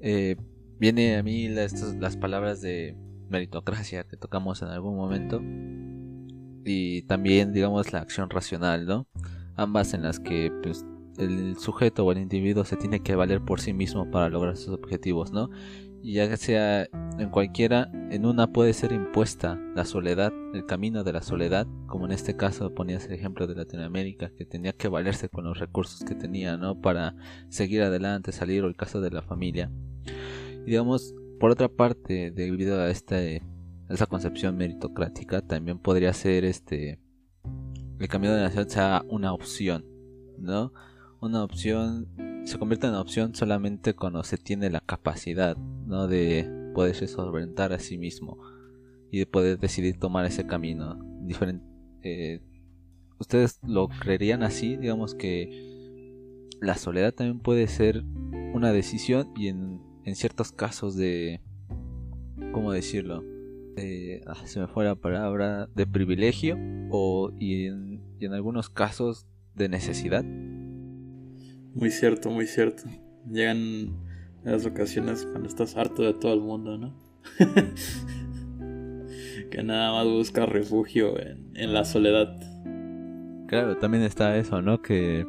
eh, 0.01 0.37
viene 0.79 1.17
a 1.17 1.23
mí 1.25 1.49
las, 1.49 1.73
las 1.95 2.17
palabras 2.17 2.61
de 2.61 2.95
meritocracia 3.29 4.05
que 4.05 4.17
tocamos 4.17 4.63
en 4.63 4.69
algún 4.69 4.95
momento 4.95 5.43
y 6.65 7.03
también 7.03 7.53
digamos 7.53 7.93
la 7.93 8.01
acción 8.01 8.31
racional, 8.31 8.87
¿no? 8.87 9.09
Ambas 9.57 9.95
en 9.95 10.03
las 10.03 10.21
que 10.21 10.53
pues, 10.63 10.85
el 11.19 11.57
sujeto 11.59 12.05
o 12.05 12.13
el 12.13 12.19
individuo 12.19 12.65
se 12.65 12.77
tiene 12.77 13.01
que 13.01 13.15
valer 13.15 13.41
por 13.43 13.61
sí 13.61 13.73
mismo 13.73 14.11
para 14.11 14.29
lograr 14.29 14.57
sus 14.57 14.75
objetivos, 14.75 15.33
¿no? 15.33 15.51
Y 16.03 16.15
ya 16.15 16.37
sea 16.37 16.89
en 17.19 17.31
cualquiera, 17.31 17.89
en 18.11 18.27
una 18.27 18.53
puede 18.53 18.73
ser 18.73 18.91
impuesta 18.93 19.61
la 19.77 19.85
soledad, 19.85 20.33
el 20.53 20.67
camino 20.67 21.05
de 21.05 21.13
la 21.13 21.23
soledad, 21.23 21.67
como 21.87 22.07
en 22.07 22.13
este 22.13 22.37
caso 22.37 22.75
ponías 22.75 23.07
el 23.07 23.13
ejemplo 23.13 23.47
de 23.47 23.55
Latinoamérica, 23.55 24.33
que 24.37 24.45
tenía 24.45 24.73
que 24.73 24.89
valerse 24.89 25.29
con 25.29 25.45
los 25.45 25.61
recursos 25.61 26.03
que 26.05 26.17
tenía, 26.17 26.57
¿no? 26.57 26.81
Para 26.81 27.15
seguir 27.49 27.83
adelante, 27.83 28.33
salir, 28.33 28.65
o 28.65 28.67
el 28.67 28.75
caso 28.75 29.01
de 29.01 29.11
la 29.11 29.23
familia. 29.23 29.71
Y 30.63 30.71
digamos, 30.71 31.15
por 31.39 31.53
otra 31.53 31.69
parte, 31.69 32.33
debido 32.33 32.81
a 32.81 32.91
esta, 32.91 33.21
esa 33.21 34.07
concepción 34.09 34.57
meritocrática, 34.57 35.41
también 35.41 35.79
podría 35.79 36.13
ser 36.13 36.45
este 36.45 36.99
el 38.03 38.09
camino 38.09 38.35
de 38.35 38.43
nación 38.43 38.69
sea 38.69 39.05
una 39.09 39.33
opción, 39.33 39.85
¿no? 40.37 40.73
Una 41.21 41.45
opción 41.45 42.09
se 42.45 42.59
convierte 42.59 42.89
en 42.89 42.95
opción 42.95 43.33
solamente 43.33 43.95
cuando 43.95 44.25
se 44.25 44.39
tiene 44.39 44.71
la 44.71 44.81
capacidad, 44.81 45.57
¿no? 45.57 46.09
De 46.09 46.73
poderse 46.75 47.07
solventar 47.07 47.73
a 47.73 47.79
sí 47.79 47.99
mismo. 47.99 48.39
y 49.13 49.19
de 49.19 49.27
poder 49.27 49.59
decidir 49.59 49.99
tomar 49.99 50.25
ese 50.25 50.47
camino 50.47 50.99
diferente. 51.21 51.65
Eh, 52.03 52.41
¿Ustedes 53.19 53.61
lo 53.63 53.89
creerían 53.89 54.43
así? 54.43 54.77
Digamos 54.79 55.15
que 55.15 56.49
la 56.63 56.77
soledad 56.77 57.13
también 57.13 57.39
puede 57.39 57.67
ser 57.69 58.03
una 58.55 58.73
decisión 58.73 59.31
y 59.37 59.49
en, 59.49 59.81
ciertos 60.15 60.51
casos 60.51 60.97
de... 60.97 61.43
¿Cómo 62.53 62.73
decirlo? 62.73 63.23
Ah, 64.27 64.47
se 64.47 64.61
me 64.61 64.67
fue 64.67 64.85
la 64.85 64.95
palabra 64.95 65.69
de 65.75 65.87
privilegio 65.87 66.57
o 66.91 67.33
y 67.39 67.67
en, 67.67 67.92
y 68.23 68.27
en 68.27 68.35
algunos 68.35 68.71
casos 68.71 69.27
de 69.55 69.69
necesidad. 69.69 70.25
Muy 71.75 71.91
cierto, 71.91 72.31
muy 72.31 72.47
cierto. 72.47 72.85
Llegan 73.29 73.97
las 74.45 74.65
ocasiones 74.65 75.27
cuando 75.27 75.49
estás 75.49 75.77
harto 75.77 76.03
de 76.03 76.15
todo 76.15 76.33
el 76.33 76.41
mundo, 76.41 76.79
¿no? 76.79 76.95
que 79.51 79.63
nada 79.65 79.93
más 79.93 80.07
busca 80.07 80.47
refugio 80.47 81.17
en, 81.19 81.75
la 81.75 81.85
soledad. 81.85 82.39
Claro, 83.49 83.79
también 83.79 84.05
está 84.05 84.37
eso, 84.37 84.63
¿no? 84.63 84.83
Que 84.83 85.27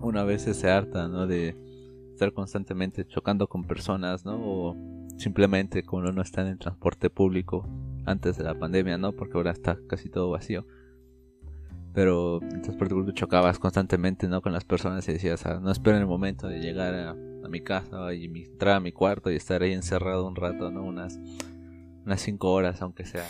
una 0.00 0.24
vez 0.24 0.42
se 0.42 0.70
harta, 0.70 1.08
¿no? 1.08 1.26
De 1.26 1.56
estar 2.12 2.34
constantemente 2.34 3.06
chocando 3.06 3.48
con 3.48 3.64
personas, 3.64 4.26
¿no? 4.26 4.38
O 4.38 4.76
simplemente 5.16 5.82
cuando 5.82 6.10
uno 6.10 6.20
está 6.20 6.42
en 6.42 6.48
el 6.48 6.58
transporte 6.58 7.08
público 7.08 7.66
antes 8.04 8.36
de 8.36 8.44
la 8.44 8.58
pandemia, 8.58 8.98
¿no? 8.98 9.12
Porque 9.12 9.38
ahora 9.38 9.52
está 9.52 9.78
casi 9.88 10.10
todo 10.10 10.30
vacío. 10.30 10.66
Pero 11.92 12.40
en 12.42 12.56
el 12.56 12.62
transporte 12.62 12.94
público 12.94 13.12
chocabas 13.12 13.58
constantemente, 13.58 14.28
¿no? 14.28 14.42
Con 14.42 14.52
las 14.52 14.64
personas 14.64 15.08
y 15.08 15.12
decías, 15.12 15.44
ah, 15.46 15.58
no 15.60 15.72
esperen 15.72 16.00
el 16.00 16.06
momento 16.06 16.46
de 16.46 16.60
llegar 16.60 16.94
a, 16.94 17.16
mi 17.48 17.62
casa 17.62 18.14
y 18.14 18.26
entrar 18.26 18.76
a 18.76 18.80
mi 18.80 18.92
cuarto 18.92 19.28
y 19.28 19.34
estar 19.34 19.62
ahí 19.62 19.72
encerrado 19.72 20.24
un 20.24 20.36
rato, 20.36 20.70
¿no? 20.70 20.84
Unas, 20.84 21.18
unas 22.06 22.20
cinco 22.20 22.52
horas, 22.52 22.80
aunque 22.80 23.04
sea. 23.04 23.26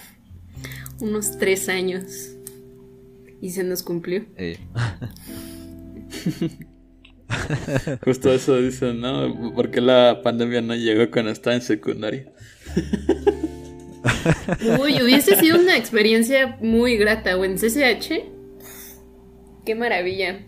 Unos 1.00 1.38
tres 1.38 1.70
años. 1.70 2.36
Y 3.40 3.48
se 3.48 3.64
nos 3.64 3.82
cumplió. 3.82 4.26
Justo 8.04 8.32
eso 8.32 8.60
dicen, 8.60 9.00
¿no? 9.00 9.52
Porque 9.54 9.80
la 9.80 10.20
pandemia 10.22 10.60
no 10.60 10.74
llegó 10.74 11.10
cuando 11.10 11.30
estaba 11.30 11.56
en 11.56 11.62
secundaria. 11.62 12.32
Uy, 14.80 15.02
hubiese 15.02 15.36
sido 15.36 15.58
una 15.58 15.76
experiencia 15.76 16.56
muy 16.60 16.96
grata. 16.96 17.36
O 17.36 17.44
en 17.44 17.56
CCH, 17.56 18.24
qué 19.70 19.76
maravilla. 19.76 20.40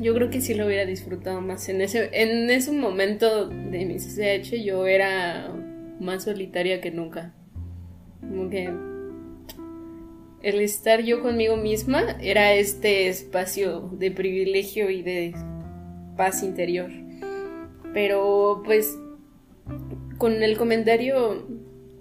Yo 0.00 0.14
creo 0.14 0.30
que 0.30 0.40
sí 0.40 0.54
lo 0.54 0.66
hubiera 0.66 0.86
disfrutado 0.86 1.40
más. 1.40 1.68
En 1.68 1.80
ese, 1.80 2.08
en 2.12 2.48
ese 2.50 2.70
momento 2.70 3.48
de 3.48 3.84
mi 3.84 3.96
CCH 3.96 4.62
yo 4.62 4.86
era 4.86 5.52
más 5.98 6.22
solitaria 6.22 6.80
que 6.80 6.92
nunca. 6.92 7.34
Como 8.20 8.48
que 8.48 8.70
el 10.42 10.60
estar 10.60 11.02
yo 11.02 11.20
conmigo 11.20 11.56
misma 11.56 12.16
era 12.20 12.54
este 12.54 13.08
espacio 13.08 13.90
de 13.94 14.12
privilegio 14.12 14.88
y 14.88 15.02
de 15.02 15.34
paz 16.16 16.44
interior. 16.44 16.92
Pero 17.92 18.62
pues 18.64 18.96
con 20.16 20.44
el 20.44 20.56
comentario 20.56 21.44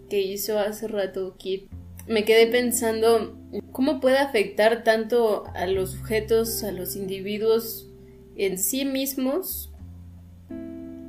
que 0.08 0.22
hizo 0.22 0.60
hace 0.60 0.88
rato 0.88 1.36
Kit, 1.40 1.72
me 2.08 2.26
quedé 2.26 2.48
pensando 2.48 3.38
cómo 3.72 4.00
puede 4.00 4.18
afectar 4.18 4.84
tanto 4.84 5.46
a 5.56 5.66
los 5.68 5.92
sujetos, 5.92 6.64
a 6.64 6.72
los 6.72 6.96
individuos 6.96 7.90
en 8.36 8.58
sí 8.58 8.86
mismos 8.86 9.72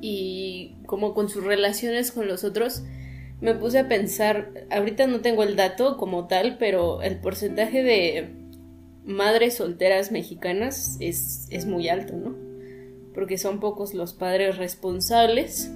y 0.00 0.76
como 0.86 1.14
con 1.14 1.28
sus 1.28 1.44
relaciones 1.44 2.12
con 2.12 2.28
los 2.28 2.44
otros. 2.44 2.82
Me 3.40 3.54
puse 3.54 3.78
a 3.78 3.88
pensar, 3.88 4.66
ahorita 4.70 5.06
no 5.06 5.20
tengo 5.20 5.44
el 5.44 5.54
dato 5.54 5.96
como 5.96 6.26
tal, 6.26 6.58
pero 6.58 7.02
el 7.02 7.20
porcentaje 7.20 7.82
de 7.82 8.30
madres 9.04 9.54
solteras 9.54 10.10
mexicanas 10.10 10.96
es, 11.00 11.46
es 11.50 11.66
muy 11.66 11.88
alto, 11.88 12.16
¿no? 12.16 12.48
porque 13.18 13.36
son 13.36 13.58
pocos 13.58 13.94
los 13.94 14.12
padres 14.12 14.58
responsables. 14.58 15.72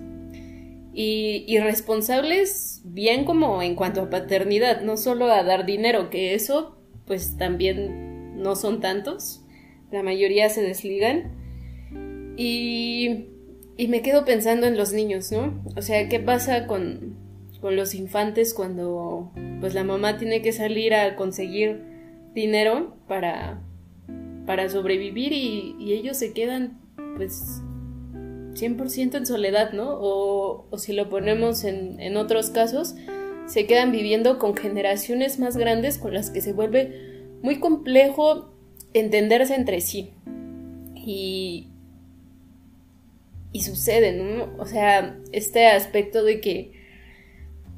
Y, 0.95 1.59
responsables 1.59 2.83
bien 2.85 3.25
como 3.25 3.63
en 3.63 3.75
cuanto 3.75 4.03
a 4.03 4.11
paternidad, 4.11 4.83
no 4.83 4.97
solo 4.97 5.27
a 5.27 5.43
dar 5.43 5.65
dinero, 5.65 6.11
que 6.11 6.35
eso 6.35 6.77
pues 7.07 7.37
también 7.37 8.41
no 8.43 8.57
son 8.57 8.81
tantos, 8.81 9.43
la 9.91 10.03
mayoría 10.03 10.49
se 10.51 10.63
desligan. 10.63 11.33
Y, 12.37 13.27
y 13.77 13.89
me 13.89 14.03
quedo 14.03 14.25
pensando 14.25 14.67
en 14.67 14.77
los 14.77 14.93
niños, 14.93 15.33
¿no? 15.33 15.63
O 15.77 15.83
sea, 15.83 16.09
¿qué 16.09 16.21
pasa 16.21 16.67
con, 16.67 17.17
con 17.61 17.77
los 17.77 17.95
infantes 17.95 18.55
cuando 18.55 19.33
pues 19.61 19.75
la 19.75 19.85
mamá 19.85 20.19
tiene 20.19 20.43
que 20.43 20.53
salir 20.53 20.95
a 20.95 21.17
conseguir 21.17 21.83
dinero 22.35 22.97
para, 23.07 23.63
para 24.47 24.69
sobrevivir 24.69 25.33
y, 25.33 25.77
y 25.79 25.93
ellos 25.93 26.17
se 26.17 26.33
quedan 26.33 26.81
pues 27.17 27.63
100% 28.55 29.17
en 29.17 29.27
soledad, 29.27 29.73
¿no? 29.73 29.99
O, 30.01 30.67
si 30.79 30.93
lo 30.93 31.09
ponemos 31.09 31.65
en, 31.65 32.01
en, 32.01 32.17
otros 32.17 32.51
casos, 32.51 32.95
se 33.47 33.67
quedan 33.67 33.93
viviendo 33.93 34.39
con 34.39 34.57
generaciones 34.57 35.39
más 35.39 35.57
grandes 35.57 35.99
con 35.99 36.15
las 36.15 36.31
que 36.31 36.41
se 36.41 36.53
vuelve 36.53 37.13
muy 37.43 37.61
complejo 37.61 38.53
entenderse 38.95 39.55
entre 39.55 39.81
sí. 39.81 40.11
Y, 40.95 41.69
y 43.53 43.63
sucede, 43.63 44.13
¿no? 44.13 44.49
O 44.59 44.67
sea, 44.67 45.19
este 45.33 45.67
aspecto 45.67 46.25
de 46.25 46.41
que 46.41 46.73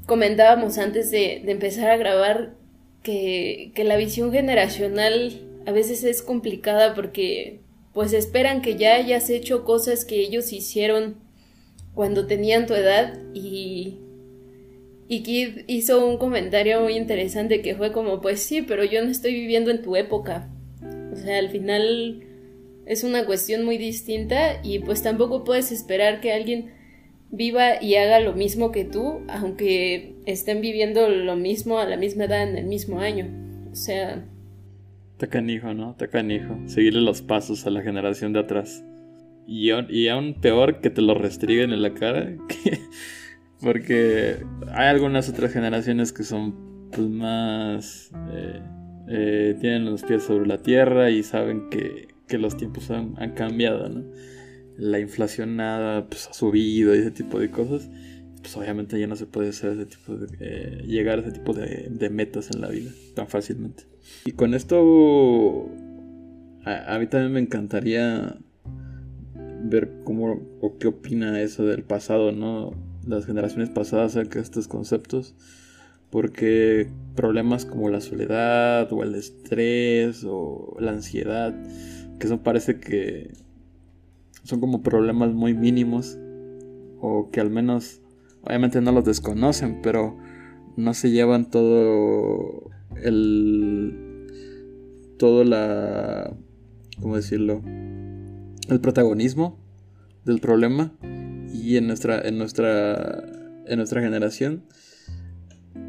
comentábamos 0.05 0.77
antes 0.77 1.09
de, 1.11 1.41
de 1.43 1.51
empezar 1.51 1.89
a 1.89 1.97
grabar 1.97 2.55
que, 3.01 3.71
que 3.75 3.83
la 3.83 3.97
visión 3.97 4.31
generacional 4.31 5.41
a 5.65 5.71
veces 5.71 6.03
es 6.03 6.21
complicada 6.21 6.93
porque 6.93 7.59
pues 7.95 8.13
esperan 8.13 8.61
que 8.61 8.75
ya 8.75 8.95
hayas 8.95 9.31
hecho 9.31 9.63
cosas 9.63 10.05
que 10.05 10.19
ellos 10.19 10.53
hicieron 10.53 11.15
cuando 11.95 12.27
tenían 12.27 12.67
tu 12.67 12.75
edad 12.75 13.17
y 13.33 13.99
y 15.07 15.21
Kid 15.21 15.61
hizo 15.67 16.05
un 16.05 16.17
comentario 16.17 16.81
muy 16.81 16.97
interesante 16.97 17.61
que 17.61 17.75
fue 17.75 17.91
como, 17.91 18.21
pues 18.21 18.41
sí, 18.41 18.63
pero 18.63 18.83
yo 18.83 19.03
no 19.03 19.11
estoy 19.11 19.33
viviendo 19.33 19.69
en 19.69 19.83
tu 19.83 19.95
época. 19.95 20.49
O 21.13 21.15
sea, 21.15 21.37
al 21.37 21.49
final 21.49 22.23
es 22.85 23.03
una 23.03 23.25
cuestión 23.25 23.63
muy 23.63 23.77
distinta 23.77 24.59
y 24.63 24.79
pues 24.79 25.03
tampoco 25.03 25.43
puedes 25.43 25.71
esperar 25.71 26.21
que 26.21 26.33
alguien 26.33 26.73
viva 27.29 27.81
y 27.81 27.95
haga 27.95 28.19
lo 28.19 28.33
mismo 28.33 28.71
que 28.71 28.83
tú, 28.83 29.21
aunque 29.27 30.15
estén 30.25 30.59
viviendo 30.59 31.07
lo 31.07 31.35
mismo 31.35 31.77
a 31.77 31.85
la 31.85 31.97
misma 31.97 32.25
edad 32.25 32.43
en 32.43 32.57
el 32.57 32.65
mismo 32.65 32.99
año. 32.99 33.29
O 33.71 33.75
sea, 33.75 34.25
Está 35.17 35.73
¿no? 35.73 35.91
Está. 35.91 36.21
Seguirle 36.65 37.01
los 37.01 37.21
pasos 37.21 37.65
a 37.65 37.69
la 37.69 37.81
generación 37.81 38.33
de 38.33 38.39
atrás. 38.39 38.83
Y, 39.47 39.71
y 39.71 40.07
aún 40.09 40.33
peor 40.41 40.81
que 40.81 40.89
te 40.89 41.01
lo 41.01 41.13
restringen 41.13 41.71
en 41.71 41.81
la 41.81 41.93
cara. 41.93 42.35
porque 43.61 44.43
hay 44.73 44.87
algunas 44.87 45.29
otras 45.29 45.53
generaciones 45.53 46.11
que 46.11 46.23
son 46.23 46.89
pues 46.91 47.07
más... 47.07 48.11
Eh, 48.29 48.61
eh, 49.07 49.57
tienen 49.61 49.85
los 49.85 50.03
pies 50.03 50.23
sobre 50.23 50.47
la 50.47 50.57
tierra 50.57 51.09
y 51.11 51.23
saben 51.23 51.69
que, 51.69 52.09
los 52.37 52.57
tiempos 52.57 52.91
han, 52.91 53.13
cambiado, 53.35 53.87
¿no? 53.87 54.03
La 54.77 54.99
inflación 54.99 55.55
nada 55.55 56.07
pues, 56.09 56.27
ha 56.27 56.33
subido 56.33 56.93
y 56.93 56.99
ese 56.99 57.11
tipo 57.11 57.39
de 57.39 57.49
cosas. 57.49 57.89
Pues 58.41 58.57
obviamente 58.57 58.99
ya 58.99 59.07
no 59.07 59.15
se 59.15 59.27
puede 59.27 59.49
hacer 59.49 59.71
ese 59.71 59.85
tipo 59.85 60.17
de... 60.17 60.27
Eh, 60.41 60.83
llegar 60.85 61.19
a 61.19 61.21
ese 61.21 61.31
tipo 61.31 61.53
de 61.53 62.09
metas 62.09 62.51
en 62.53 62.59
la 62.59 62.67
vida 62.67 62.91
tan 63.15 63.29
fácilmente. 63.29 63.94
Y 64.25 64.31
con 64.33 64.53
esto, 64.53 65.69
a, 66.65 66.97
mí 66.99 67.07
también 67.07 67.31
me 67.31 67.39
encantaría 67.39 68.37
ver 69.63 70.01
cómo 70.03 70.39
o 70.61 70.77
qué 70.77 70.87
opina 70.87 71.41
eso 71.41 71.65
del 71.65 71.83
pasado, 71.83 72.31
¿no? 72.31 72.71
Las 73.07 73.25
generaciones 73.25 73.69
pasadas 73.69 74.11
acerca 74.11 74.35
de 74.39 74.43
estos 74.43 74.67
conceptos. 74.67 75.35
Porque 76.09 76.89
problemas 77.15 77.65
como 77.65 77.89
la 77.89 77.99
soledad 77.99 78.91
o 78.93 79.03
el 79.03 79.15
estrés 79.15 80.23
o 80.25 80.75
la 80.79 80.91
ansiedad, 80.91 81.53
que 82.19 82.27
son 82.27 82.39
parece 82.39 82.79
que 82.79 83.33
son 84.43 84.59
como 84.59 84.83
problemas 84.83 85.33
muy 85.33 85.53
mínimos 85.53 86.17
o 87.01 87.29
que 87.31 87.41
al 87.41 87.49
menos 87.49 88.01
obviamente 88.43 88.79
no 88.81 88.91
los 88.91 89.03
desconocen, 89.03 89.81
pero 89.81 90.17
no 90.77 90.93
se 90.93 91.09
llevan 91.11 91.49
todo 91.49 92.69
el 93.03 94.27
todo 95.17 95.43
la 95.43 96.35
cómo 97.01 97.15
decirlo 97.15 97.61
el 98.69 98.79
protagonismo 98.81 99.59
del 100.25 100.39
problema 100.39 100.93
y 101.53 101.77
en 101.77 101.87
nuestra 101.87 102.21
en 102.21 102.37
nuestra 102.37 103.23
en 103.67 103.77
nuestra 103.77 104.01
generación 104.01 104.63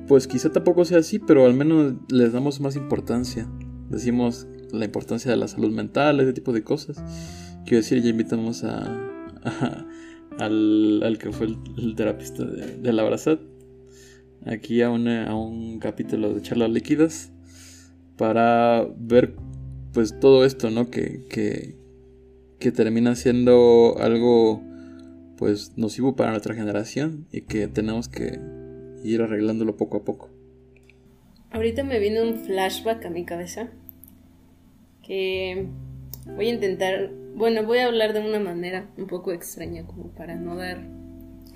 pues 0.07 0.27
quizá 0.27 0.51
tampoco 0.51 0.85
sea 0.85 0.99
así 0.99 1.19
pero 1.19 1.47
al 1.47 1.55
menos 1.55 1.95
les 2.11 2.33
damos 2.33 2.61
más 2.61 2.77
importancia. 2.77 3.49
Decimos 3.91 4.47
la 4.73 4.85
importancia 4.85 5.31
de 5.31 5.37
la 5.37 5.49
salud 5.49 5.71
mental 5.71 6.21
ese 6.21 6.33
tipo 6.33 6.53
de 6.53 6.63
cosas. 6.63 7.03
Quiero 7.65 7.79
decir 7.79 8.03
ya 8.03 8.11
invitamos 8.11 8.65
a, 8.65 8.83
al, 10.39 11.03
al, 11.03 11.19
que 11.19 11.33
fue 11.33 11.49
el, 11.77 11.95
terapista 11.97 12.45
de, 12.45 12.93
la 12.93 13.03
Abrazat 13.03 13.41
aquí 14.47 14.83
a, 14.83 14.89
a 14.89 15.35
un 15.35 15.79
capítulo 15.79 16.35
de 16.35 16.43
charlas 16.43 16.71
líquidas 16.71 17.33
para 18.17 18.87
ver 18.97 19.35
pues 19.93 20.19
todo 20.21 20.45
esto, 20.45 20.71
¿no? 20.71 20.91
Que, 20.91 21.25
que, 21.29 21.77
que 22.59 22.73
termina 22.73 23.15
siendo 23.15 23.97
algo 23.99 24.63
pues 25.37 25.77
nocivo 25.77 26.17
para 26.17 26.31
nuestra 26.31 26.55
generación 26.55 27.27
y 27.31 27.43
que 27.43 27.69
tenemos 27.69 28.09
que 28.09 28.41
ir 29.05 29.23
arreglándolo 29.23 29.77
poco 29.77 29.99
a 29.99 30.05
poco. 30.05 30.31
Ahorita 31.51 31.85
me 31.85 31.99
vino 31.99 32.23
un 32.23 32.37
flashback 32.37 33.07
a 33.07 33.11
mi 33.11 33.25
cabeza 33.25 33.71
que 35.03 35.69
voy 36.35 36.49
a 36.49 36.55
intentar, 36.55 37.11
bueno, 37.35 37.65
voy 37.65 37.79
a 37.79 37.87
hablar 37.87 38.13
de 38.13 38.21
una 38.21 38.41
manera 38.41 38.91
un 38.97 39.07
poco 39.07 39.33
extraña 39.33 39.87
como 39.87 40.09
para 40.09 40.37
no 40.37 40.57
dar 40.57 40.87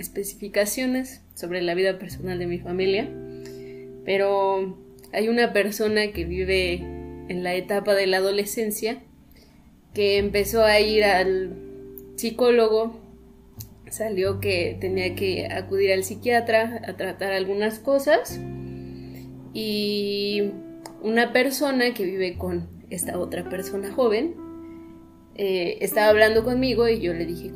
especificaciones 0.01 1.23
sobre 1.35 1.63
la 1.63 1.75
vida 1.75 1.99
personal 1.99 2.39
de 2.39 2.47
mi 2.47 2.59
familia, 2.59 3.09
pero 4.05 4.77
hay 5.13 5.29
una 5.29 5.53
persona 5.53 6.13
que 6.13 6.25
vive 6.25 6.75
en 7.29 7.45
la 7.45 7.55
etapa 7.55 7.95
de 7.95 8.07
la 8.07 8.17
adolescencia 8.17 9.03
que 9.95 10.19
empezó 10.19 10.65
a 10.65 10.81
ir 10.81 11.05
al 11.05 11.55
psicólogo, 12.17 12.99
salió 13.89 14.41
que 14.41 14.77
tenía 14.81 15.15
que 15.15 15.49
acudir 15.51 15.93
al 15.93 16.05
psiquiatra 16.05 16.83
a 16.87 16.97
tratar 16.97 17.33
algunas 17.33 17.79
cosas 17.79 18.41
y 19.53 20.51
una 21.03 21.33
persona 21.33 21.93
que 21.93 22.05
vive 22.05 22.39
con 22.39 22.69
esta 22.89 23.19
otra 23.19 23.49
persona 23.49 23.93
joven 23.93 24.35
eh, 25.35 25.79
estaba 25.81 26.09
hablando 26.09 26.45
conmigo 26.45 26.89
y 26.89 27.01
yo 27.01 27.15
le 27.15 27.27
dije 27.27 27.51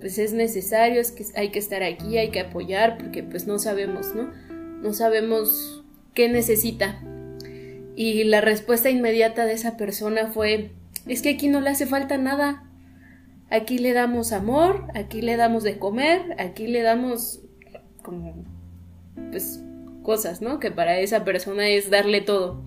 pues 0.00 0.18
es 0.18 0.32
necesario, 0.32 1.00
es 1.00 1.12
que 1.12 1.24
hay 1.34 1.50
que 1.50 1.58
estar 1.58 1.82
aquí, 1.82 2.18
hay 2.18 2.30
que 2.30 2.40
apoyar 2.40 2.98
porque 2.98 3.22
pues 3.22 3.46
no 3.46 3.58
sabemos, 3.58 4.14
¿no? 4.14 4.30
No 4.82 4.92
sabemos 4.92 5.84
qué 6.14 6.28
necesita. 6.28 7.02
Y 7.94 8.24
la 8.24 8.40
respuesta 8.40 8.90
inmediata 8.90 9.46
de 9.46 9.54
esa 9.54 9.76
persona 9.76 10.26
fue 10.28 10.70
es 11.06 11.22
que 11.22 11.30
aquí 11.30 11.48
no 11.48 11.60
le 11.60 11.70
hace 11.70 11.86
falta 11.86 12.18
nada. 12.18 12.64
Aquí 13.48 13.78
le 13.78 13.92
damos 13.92 14.32
amor, 14.32 14.88
aquí 14.94 15.22
le 15.22 15.36
damos 15.36 15.62
de 15.62 15.78
comer, 15.78 16.34
aquí 16.38 16.66
le 16.66 16.82
damos 16.82 17.42
como 18.02 18.44
pues 19.30 19.62
cosas, 20.02 20.42
¿no? 20.42 20.58
Que 20.60 20.70
para 20.70 20.98
esa 20.98 21.24
persona 21.24 21.68
es 21.68 21.90
darle 21.90 22.20
todo. 22.20 22.62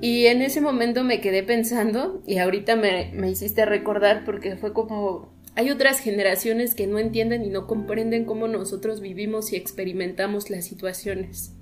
Y 0.00 0.26
en 0.26 0.42
ese 0.42 0.60
momento 0.60 1.02
me 1.04 1.20
quedé 1.20 1.42
pensando 1.42 2.22
y 2.26 2.38
ahorita 2.38 2.76
me, 2.76 3.10
me 3.14 3.30
hiciste 3.30 3.64
recordar 3.64 4.24
porque 4.24 4.56
fue 4.56 4.72
como 4.72 5.32
hay 5.58 5.72
otras 5.72 5.98
generaciones 5.98 6.76
que 6.76 6.86
no 6.86 7.00
entienden 7.00 7.44
y 7.44 7.48
no 7.48 7.66
comprenden 7.66 8.26
cómo 8.26 8.46
nosotros 8.46 9.00
vivimos 9.00 9.52
y 9.52 9.56
experimentamos 9.56 10.50
las 10.50 10.66
situaciones. 10.66 11.52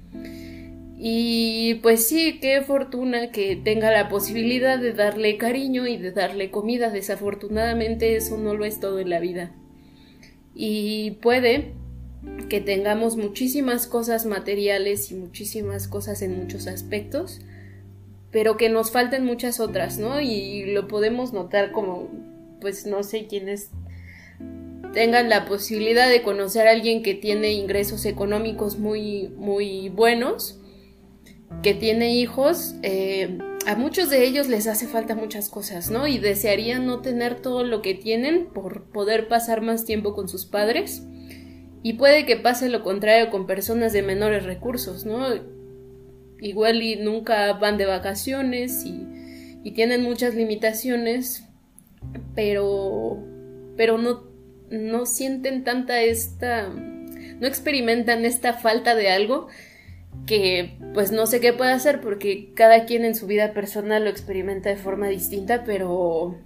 Y 0.99 1.77
pues 1.77 2.07
sí, 2.07 2.39
qué 2.39 2.61
fortuna 2.61 3.31
que 3.31 3.57
tenga 3.57 3.91
la 3.91 4.11
posibilidad 4.11 4.79
de 4.79 4.93
darle 4.93 5.39
cariño 5.39 5.87
y 5.87 5.97
de 5.97 6.13
darle 6.13 6.51
comida. 6.51 6.91
Desafortunadamente 6.91 8.17
eso 8.17 8.37
no 8.37 8.53
lo 8.53 8.67
es 8.67 8.81
todo 8.81 8.99
en 8.99 9.09
la 9.09 9.19
vida. 9.19 9.55
Y 10.55 11.13
puede 11.23 11.73
que 12.51 12.61
tengamos 12.61 13.17
muchísimas 13.17 13.87
cosas 13.87 14.27
materiales 14.27 15.11
y 15.11 15.15
muchísimas 15.15 15.89
cosas 15.89 16.21
en 16.21 16.39
muchos 16.39 16.67
aspectos, 16.67 17.41
pero 18.31 18.59
que 18.59 18.69
nos 18.69 18.91
falten 18.91 19.25
muchas 19.25 19.59
otras, 19.59 19.97
¿no? 19.97 20.21
Y 20.21 20.67
lo 20.67 20.87
podemos 20.87 21.33
notar 21.33 21.73
como, 21.73 22.11
pues 22.61 22.85
no 22.85 23.03
sé 23.03 23.27
quiénes 23.27 23.71
tengan 24.93 25.29
la 25.29 25.45
posibilidad 25.45 26.09
de 26.09 26.23
conocer 26.23 26.69
a 26.69 26.73
alguien 26.73 27.03
que 27.03 27.15
tiene 27.15 27.53
ingresos 27.53 28.05
económicos 28.05 28.79
muy, 28.79 29.29
muy 29.37 29.89
buenos 29.89 30.61
que 31.63 31.75
tiene 31.75 32.15
hijos, 32.15 32.75
eh, 32.83 33.39
a 33.67 33.75
muchos 33.75 34.11
de 34.11 34.25
ellos 34.25 34.49
les 34.49 34.67
hace 34.67 34.87
falta 34.87 35.15
muchas 35.15 35.49
cosas, 35.49 35.91
¿no? 35.91 36.07
Y 36.07 36.19
desearían 36.19 36.87
no 36.87 37.01
tener 37.01 37.41
todo 37.41 37.65
lo 37.65 37.83
que 37.83 37.95
tienen 37.95 38.47
por 38.47 38.85
poder 38.85 39.29
pasar 39.29 39.61
más 39.61 39.85
tiempo 39.85 40.15
con 40.15 40.29
sus 40.29 40.47
padres. 40.47 41.03
Y 41.83 41.95
puede 41.95 42.27
que 42.27 42.37
pase 42.37 42.69
lo 42.69 42.83
contrario 42.83 43.31
con 43.31 43.47
personas 43.47 43.93
de 43.93 44.03
menores 44.03 44.45
recursos, 44.45 45.05
¿no? 45.05 45.27
Igual 46.41 46.83
y 46.83 46.97
nunca 46.97 47.53
van 47.55 47.79
de 47.79 47.87
vacaciones 47.87 48.85
y, 48.85 49.07
y 49.65 49.73
tienen 49.73 50.03
muchas 50.03 50.35
limitaciones, 50.35 51.45
pero, 52.35 53.19
pero 53.77 53.99
no, 53.99 54.26
no 54.71 55.07
sienten 55.07 55.65
tanta 55.65 56.03
esta, 56.03 56.69
no 56.69 57.47
experimentan 57.47 58.25
esta 58.25 58.53
falta 58.55 58.95
de 58.95 59.11
algo 59.11 59.49
que 60.27 60.79
pues 60.95 61.13
no 61.13 61.27
sé 61.27 61.41
qué 61.41 61.53
puede 61.53 61.73
hacer 61.73 62.01
porque 62.01 62.53
cada 62.55 62.85
quien 62.87 63.05
en 63.05 63.15
su 63.15 63.27
vida 63.27 63.53
personal 63.53 64.05
lo 64.05 64.11
experimenta 64.11 64.71
de 64.71 64.77
forma 64.77 65.09
distinta, 65.09 65.65
pero 65.65 66.37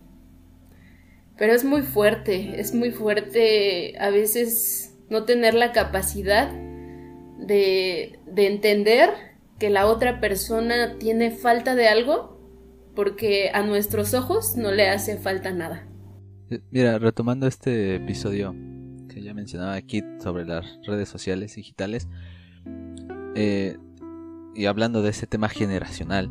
pero 1.36 1.54
es 1.54 1.64
muy 1.64 1.82
fuerte, 1.82 2.60
es 2.60 2.74
muy 2.74 2.90
fuerte 2.90 3.94
a 3.98 4.10
veces 4.10 4.94
no 5.08 5.24
tener 5.24 5.54
la 5.54 5.72
capacidad 5.72 6.52
de, 7.38 8.18
de 8.26 8.46
entender 8.46 9.10
que 9.58 9.70
la 9.70 9.86
otra 9.86 10.20
persona 10.20 10.98
tiene 10.98 11.30
falta 11.30 11.74
de 11.74 11.88
algo 11.88 12.38
porque 12.94 13.50
a 13.54 13.62
nuestros 13.62 14.12
ojos 14.12 14.56
no 14.56 14.72
le 14.72 14.88
hace 14.88 15.16
falta 15.16 15.52
nada. 15.52 15.89
Mira, 16.72 16.98
retomando 16.98 17.46
este 17.46 17.94
episodio 17.94 18.56
que 19.08 19.22
ya 19.22 19.34
mencionaba 19.34 19.74
aquí 19.74 20.02
sobre 20.18 20.44
las 20.44 20.66
redes 20.84 21.08
sociales 21.08 21.54
digitales, 21.54 22.08
eh, 23.36 23.76
y 24.56 24.66
hablando 24.66 25.00
de 25.02 25.10
ese 25.10 25.28
tema 25.28 25.48
generacional, 25.48 26.28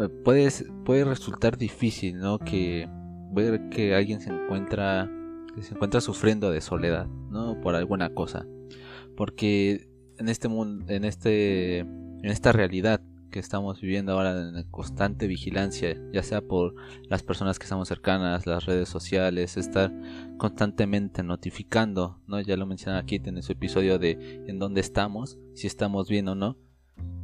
eh, 0.00 0.08
puede, 0.24 0.50
puede 0.84 1.04
resultar 1.04 1.56
difícil, 1.56 2.18
¿no? 2.18 2.40
Que 2.40 2.88
ver 3.32 3.68
que 3.68 3.94
alguien 3.94 4.20
se 4.20 4.30
encuentra, 4.30 5.08
que 5.54 5.62
se 5.62 5.74
encuentra 5.74 6.00
sufriendo 6.00 6.50
de 6.50 6.60
soledad, 6.60 7.06
¿no? 7.30 7.60
Por 7.60 7.76
alguna 7.76 8.12
cosa, 8.12 8.44
porque 9.16 9.88
en 10.18 10.28
este 10.28 10.48
mundo, 10.48 10.92
en 10.92 11.04
este, 11.04 11.78
en 11.78 12.24
esta 12.24 12.50
realidad 12.50 13.00
que 13.34 13.40
estamos 13.40 13.80
viviendo 13.80 14.12
ahora 14.12 14.48
en 14.48 14.62
constante 14.70 15.26
vigilancia, 15.26 16.00
ya 16.12 16.22
sea 16.22 16.40
por 16.40 16.76
las 17.08 17.24
personas 17.24 17.58
que 17.58 17.64
estamos 17.64 17.88
cercanas, 17.88 18.46
las 18.46 18.64
redes 18.64 18.88
sociales, 18.88 19.56
estar 19.56 19.92
constantemente 20.36 21.24
notificando, 21.24 22.20
¿no? 22.28 22.40
Ya 22.40 22.56
lo 22.56 22.64
mencionaba 22.64 23.02
aquí 23.02 23.20
en 23.24 23.42
su 23.42 23.50
episodio 23.50 23.98
de 23.98 24.44
en 24.46 24.60
dónde 24.60 24.80
estamos, 24.80 25.36
si 25.54 25.66
estamos 25.66 26.08
bien 26.08 26.28
o 26.28 26.36
no. 26.36 26.56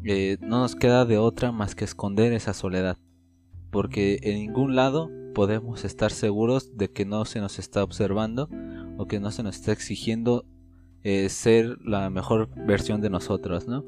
Eh, 0.03 0.37
no 0.41 0.59
nos 0.59 0.75
queda 0.75 1.05
de 1.05 1.17
otra 1.17 1.53
más 1.53 1.77
que 1.77 1.85
esconder 1.85 2.33
esa 2.33 2.55
soledad, 2.55 2.99
porque 3.71 4.19
en 4.25 4.35
ningún 4.35 4.75
lado 4.75 5.13
podemos 5.33 5.85
estar 5.85 6.11
seguros 6.11 6.77
de 6.77 6.91
que 6.91 7.05
no 7.05 7.25
se 7.25 7.39
nos 7.39 7.61
está 7.61 7.85
observando 7.85 8.49
o 8.99 9.07
que 9.07 9.21
no 9.21 9.31
se 9.31 9.45
nos 9.45 9.55
está 9.55 9.71
exigiendo 9.71 10.45
eh, 11.05 11.29
ser 11.29 11.79
la 11.85 12.11
mejor 12.11 12.49
versión 12.67 13.01
de 13.01 13.11
nosotros, 13.11 13.69
¿no? 13.69 13.85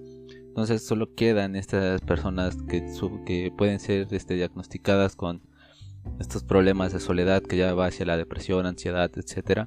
Entonces 0.52 0.86
solo 0.86 1.14
quedan 1.14 1.56
estas 1.56 2.02
personas 2.02 2.58
que, 2.68 2.84
que 3.24 3.50
pueden 3.56 3.80
ser 3.80 4.06
este, 4.10 4.34
diagnosticadas 4.34 5.16
con 5.16 5.40
estos 6.20 6.44
problemas 6.44 6.92
de 6.92 7.00
soledad 7.00 7.42
que 7.42 7.56
ya 7.56 7.72
va 7.72 7.86
hacia 7.86 8.04
la 8.04 8.18
depresión, 8.18 8.66
ansiedad, 8.66 9.10
etc. 9.16 9.66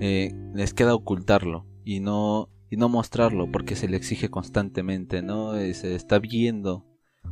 Eh, 0.00 0.32
les 0.54 0.74
queda 0.74 0.92
ocultarlo 0.92 1.68
y 1.84 2.00
no, 2.00 2.50
y 2.68 2.76
no 2.76 2.88
mostrarlo 2.88 3.48
porque 3.52 3.76
se 3.76 3.86
le 3.86 3.96
exige 3.96 4.28
constantemente, 4.28 5.22
¿no? 5.22 5.54
Eh, 5.54 5.72
se 5.74 5.94
está 5.94 6.18
viendo 6.18 6.84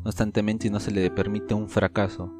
constantemente 0.04 0.68
y 0.68 0.70
no 0.70 0.78
se 0.78 0.92
le 0.92 1.10
permite 1.10 1.54
un 1.54 1.68
fracaso. 1.68 2.32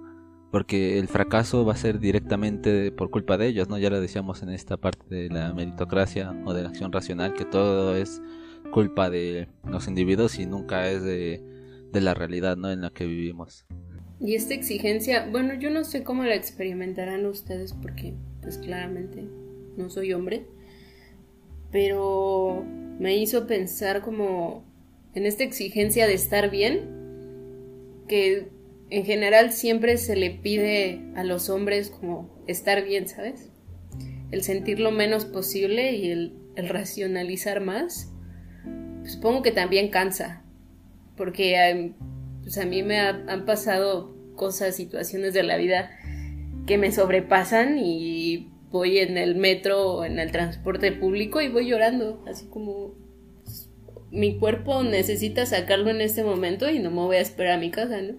Porque 0.52 1.00
el 1.00 1.08
fracaso 1.08 1.64
va 1.64 1.72
a 1.72 1.76
ser 1.76 1.98
directamente 1.98 2.92
por 2.92 3.10
culpa 3.10 3.36
de 3.36 3.48
ellos, 3.48 3.68
¿no? 3.68 3.78
Ya 3.78 3.90
lo 3.90 4.00
decíamos 4.00 4.44
en 4.44 4.50
esta 4.50 4.76
parte 4.76 5.12
de 5.12 5.28
la 5.28 5.52
meritocracia 5.52 6.40
o 6.46 6.54
de 6.54 6.62
la 6.62 6.68
acción 6.68 6.92
racional, 6.92 7.34
que 7.34 7.44
todo 7.44 7.96
es 7.96 8.22
culpa 8.72 9.10
de 9.10 9.46
los 9.64 9.86
individuos 9.86 10.40
y 10.40 10.46
nunca 10.46 10.90
es 10.90 11.04
de, 11.04 11.40
la 11.92 12.14
realidad 12.14 12.56
¿no? 12.56 12.72
en 12.72 12.80
la 12.80 12.90
que 12.90 13.06
vivimos. 13.06 13.66
Y 14.18 14.34
esta 14.34 14.54
exigencia, 14.54 15.28
bueno, 15.30 15.54
yo 15.54 15.70
no 15.70 15.84
sé 15.84 16.02
cómo 16.02 16.24
la 16.24 16.34
experimentarán 16.34 17.26
ustedes 17.26 17.74
porque 17.74 18.14
pues 18.40 18.58
claramente 18.58 19.24
no 19.76 19.90
soy 19.90 20.12
hombre, 20.12 20.46
pero 21.70 22.64
me 22.98 23.16
hizo 23.16 23.46
pensar 23.46 24.02
como 24.02 24.64
en 25.14 25.26
esta 25.26 25.44
exigencia 25.44 26.06
de 26.06 26.14
estar 26.14 26.50
bien, 26.50 26.88
que 28.08 28.48
en 28.90 29.04
general 29.04 29.52
siempre 29.52 29.96
se 29.98 30.16
le 30.16 30.30
pide 30.30 31.00
a 31.14 31.24
los 31.24 31.48
hombres 31.50 31.90
como 31.90 32.42
estar 32.46 32.84
bien, 32.84 33.08
¿sabes? 33.08 33.50
El 34.30 34.42
sentir 34.42 34.80
lo 34.80 34.92
menos 34.92 35.24
posible 35.24 35.92
y 35.92 36.10
el, 36.10 36.38
el 36.56 36.68
racionalizar 36.68 37.60
más 37.60 38.11
supongo 39.04 39.42
que 39.42 39.52
también 39.52 39.90
cansa, 39.90 40.42
porque 41.16 41.92
pues 42.42 42.58
a 42.58 42.64
mí 42.64 42.82
me 42.82 42.98
han 42.98 43.44
pasado 43.44 44.14
cosas, 44.34 44.76
situaciones 44.76 45.34
de 45.34 45.42
la 45.42 45.56
vida 45.56 45.90
que 46.66 46.78
me 46.78 46.92
sobrepasan 46.92 47.78
y 47.78 48.48
voy 48.70 48.98
en 48.98 49.18
el 49.18 49.34
metro 49.34 49.86
o 49.86 50.04
en 50.04 50.18
el 50.18 50.32
transporte 50.32 50.92
público 50.92 51.40
y 51.40 51.48
voy 51.48 51.68
llorando, 51.68 52.22
así 52.26 52.46
como, 52.46 52.94
pues, 53.44 53.70
mi 54.10 54.38
cuerpo 54.38 54.82
necesita 54.82 55.46
sacarlo 55.46 55.90
en 55.90 56.00
este 56.00 56.24
momento 56.24 56.70
y 56.70 56.78
no 56.78 56.90
me 56.90 57.02
voy 57.02 57.16
a 57.16 57.20
esperar 57.20 57.52
a 57.52 57.60
mi 57.60 57.70
casa, 57.70 58.00
¿no? 58.00 58.14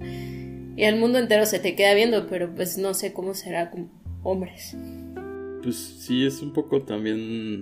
Y 0.76 0.86
al 0.86 0.98
mundo 0.98 1.20
entero 1.20 1.46
se 1.46 1.60
te 1.60 1.76
queda 1.76 1.94
viendo, 1.94 2.28
pero 2.28 2.54
pues 2.56 2.78
no 2.78 2.94
sé 2.94 3.14
cómo 3.14 3.36
será 3.36 3.70
con 3.70 3.92
hombres. 4.24 4.76
Pues 5.62 5.76
sí, 5.76 6.26
es 6.26 6.42
un 6.42 6.54
poco 6.54 6.82
también... 6.82 7.62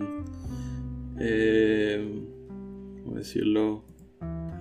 Eh, 1.19 2.30
¿Cómo 3.11 3.19
decirlo? 3.19 3.83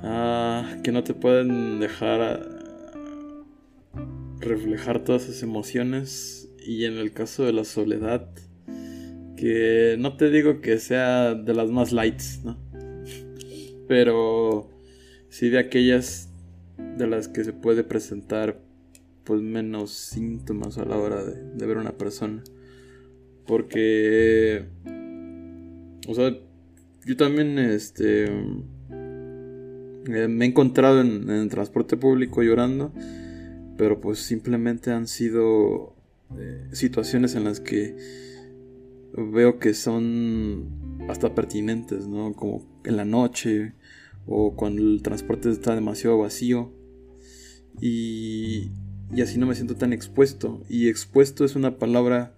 Ah, 0.03 0.79
que 0.83 0.91
no 0.91 1.05
te 1.05 1.15
pueden 1.15 1.79
dejar 1.79 2.49
reflejar 4.41 5.05
todas 5.05 5.29
esas 5.29 5.45
emociones 5.45 6.51
y 6.59 6.85
en 6.85 6.95
el 6.95 7.13
caso 7.13 7.45
de 7.45 7.53
la 7.53 7.63
soledad 7.63 8.29
que 9.37 9.95
no 10.01 10.17
te 10.17 10.31
digo 10.31 10.61
que 10.61 10.81
sea 10.81 11.37
de 11.37 11.55
las 11.55 11.71
más 11.71 11.93
lights, 11.93 12.41
¿no? 12.43 12.59
Pero 13.87 14.69
sí 15.29 15.49
de 15.49 15.61
aquellas 15.61 16.29
de 16.99 17.07
las 17.07 17.29
que 17.29 17.45
se 17.45 17.53
puede 17.53 17.85
presentar 17.85 18.61
pues 19.23 19.43
menos 19.43 19.93
síntomas 19.93 20.77
a 20.77 20.85
la 20.85 20.99
hora 20.99 21.25
de, 21.25 21.67
ver 21.67 21.77
una 21.77 21.97
persona. 21.97 22.43
Porque, 23.47 24.67
o 26.09 26.15
sea, 26.17 26.37
yo 27.05 27.17
también 27.17 27.59
este, 27.59 28.25
eh, 28.25 30.29
me 30.29 30.45
he 30.45 30.49
encontrado 30.49 31.01
en, 31.01 31.29
el 31.31 31.49
transporte 31.49 31.97
público 31.97 32.43
llorando, 32.43 32.93
pero 33.77 34.01
pues 34.01 34.19
simplemente 34.19 34.93
han 34.93 35.07
sido 35.07 35.95
eh, 36.39 36.69
situaciones 36.73 37.35
en 37.35 37.45
las 37.45 37.61
que 37.61 37.97
veo 39.13 39.59
que 39.59 39.75
son 39.75 40.69
hasta 41.09 41.35
pertinentes, 41.35 42.07
¿no? 42.07 42.33
Como 42.35 42.63
en 42.85 42.97
la 42.97 43.05
noche 43.05 43.73
o 44.27 44.55
cuando 44.55 44.83
el 44.83 45.03
transporte 45.03 45.51
está 45.51 45.75
demasiado 45.75 46.19
vacío 46.19 46.73
y, 47.81 48.71
y 49.13 49.23
así 49.23 49.39
no 49.39 49.47
me 49.47 49.55
siento 49.55 49.77
tan 49.77 49.93
expuesto. 49.93 50.63
Y 50.69 50.89
expuesto 50.89 51.45
es 51.45 51.57
una 51.57 51.79
palabra 51.79 52.37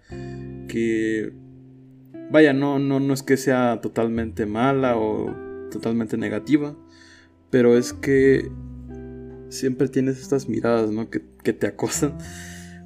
que, 0.68 1.32
vaya, 2.32 2.52
no, 2.52 2.78
no, 2.78 2.98
no 2.98 3.14
es 3.14 3.22
que 3.22 3.36
sea 3.36 3.80
totalmente 3.80 4.46
mala 4.46 4.96
o 4.96 5.34
totalmente 5.70 6.16
negativa, 6.16 6.74
pero 7.50 7.76
es 7.76 7.92
que 7.92 8.50
siempre 9.48 9.88
tienes 9.88 10.18
estas 10.18 10.48
miradas, 10.48 10.90
¿no? 10.90 11.10
Que, 11.10 11.22
que 11.44 11.52
te 11.52 11.66
acosan 11.66 12.16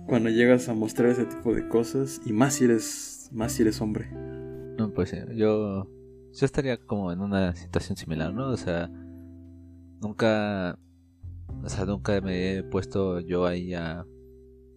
cuando 0.06 0.30
llegas 0.30 0.68
a 0.68 0.74
mostrar 0.74 1.10
ese 1.10 1.24
tipo 1.24 1.54
de 1.54 1.68
cosas 1.68 2.20
y 2.26 2.32
más 2.32 2.54
si 2.54 2.64
eres, 2.64 3.30
más 3.32 3.52
si 3.52 3.62
eres 3.62 3.80
hombre. 3.80 4.10
No, 4.76 4.92
pues 4.92 5.14
yo 5.34 5.88
yo 6.32 6.44
estaría 6.44 6.76
como 6.76 7.12
en 7.12 7.20
una 7.20 7.54
situación 7.54 7.96
similar, 7.96 8.34
¿no? 8.34 8.50
O 8.50 8.56
sea, 8.56 8.90
nunca, 10.02 10.78
o 11.62 11.68
sea, 11.68 11.86
nunca 11.86 12.20
me 12.20 12.58
he 12.58 12.62
puesto 12.62 13.20
yo 13.20 13.46
ahí 13.46 13.72
a, 13.72 14.04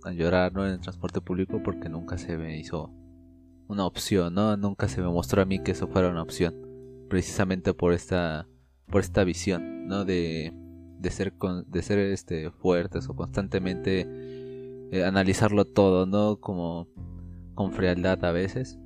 a 0.04 0.12
llorar, 0.14 0.54
¿no? 0.54 0.66
En 0.66 0.74
el 0.74 0.80
transporte 0.80 1.20
público 1.20 1.62
porque 1.62 1.90
nunca 1.90 2.18
se 2.18 2.38
me 2.38 2.58
hizo 2.58 2.94
una 3.70 3.86
opción, 3.86 4.34
¿no? 4.34 4.58
Nunca 4.58 4.90
se 4.90 5.00
me 5.02 5.08
mostró 5.08 5.42
a 5.42 5.46
mí 5.46 5.64
que 5.64 5.72
eso 5.72 5.88
fuera 5.88 6.10
una 6.10 6.24
opción, 6.24 6.56
precisamente 7.08 7.74
por 7.74 7.94
esta, 7.94 8.48
por 8.88 9.02
esta 9.02 9.24
visión, 9.24 9.88
¿no? 9.88 10.04
De, 10.04 10.52
de 11.00 11.12
ser, 11.12 11.38
con, 11.38 11.70
de 11.70 11.82
ser, 11.84 12.00
este, 12.00 12.52
fuertes 12.52 13.08
o 13.08 13.16
constantemente 13.16 14.08
eh, 14.92 15.06
analizarlo 15.06 15.66
todo, 15.66 16.08
¿no? 16.08 16.38
Como 16.42 16.88
con 17.54 17.72
frialdad 17.72 18.26
a 18.26 18.32
veces. 18.32 18.80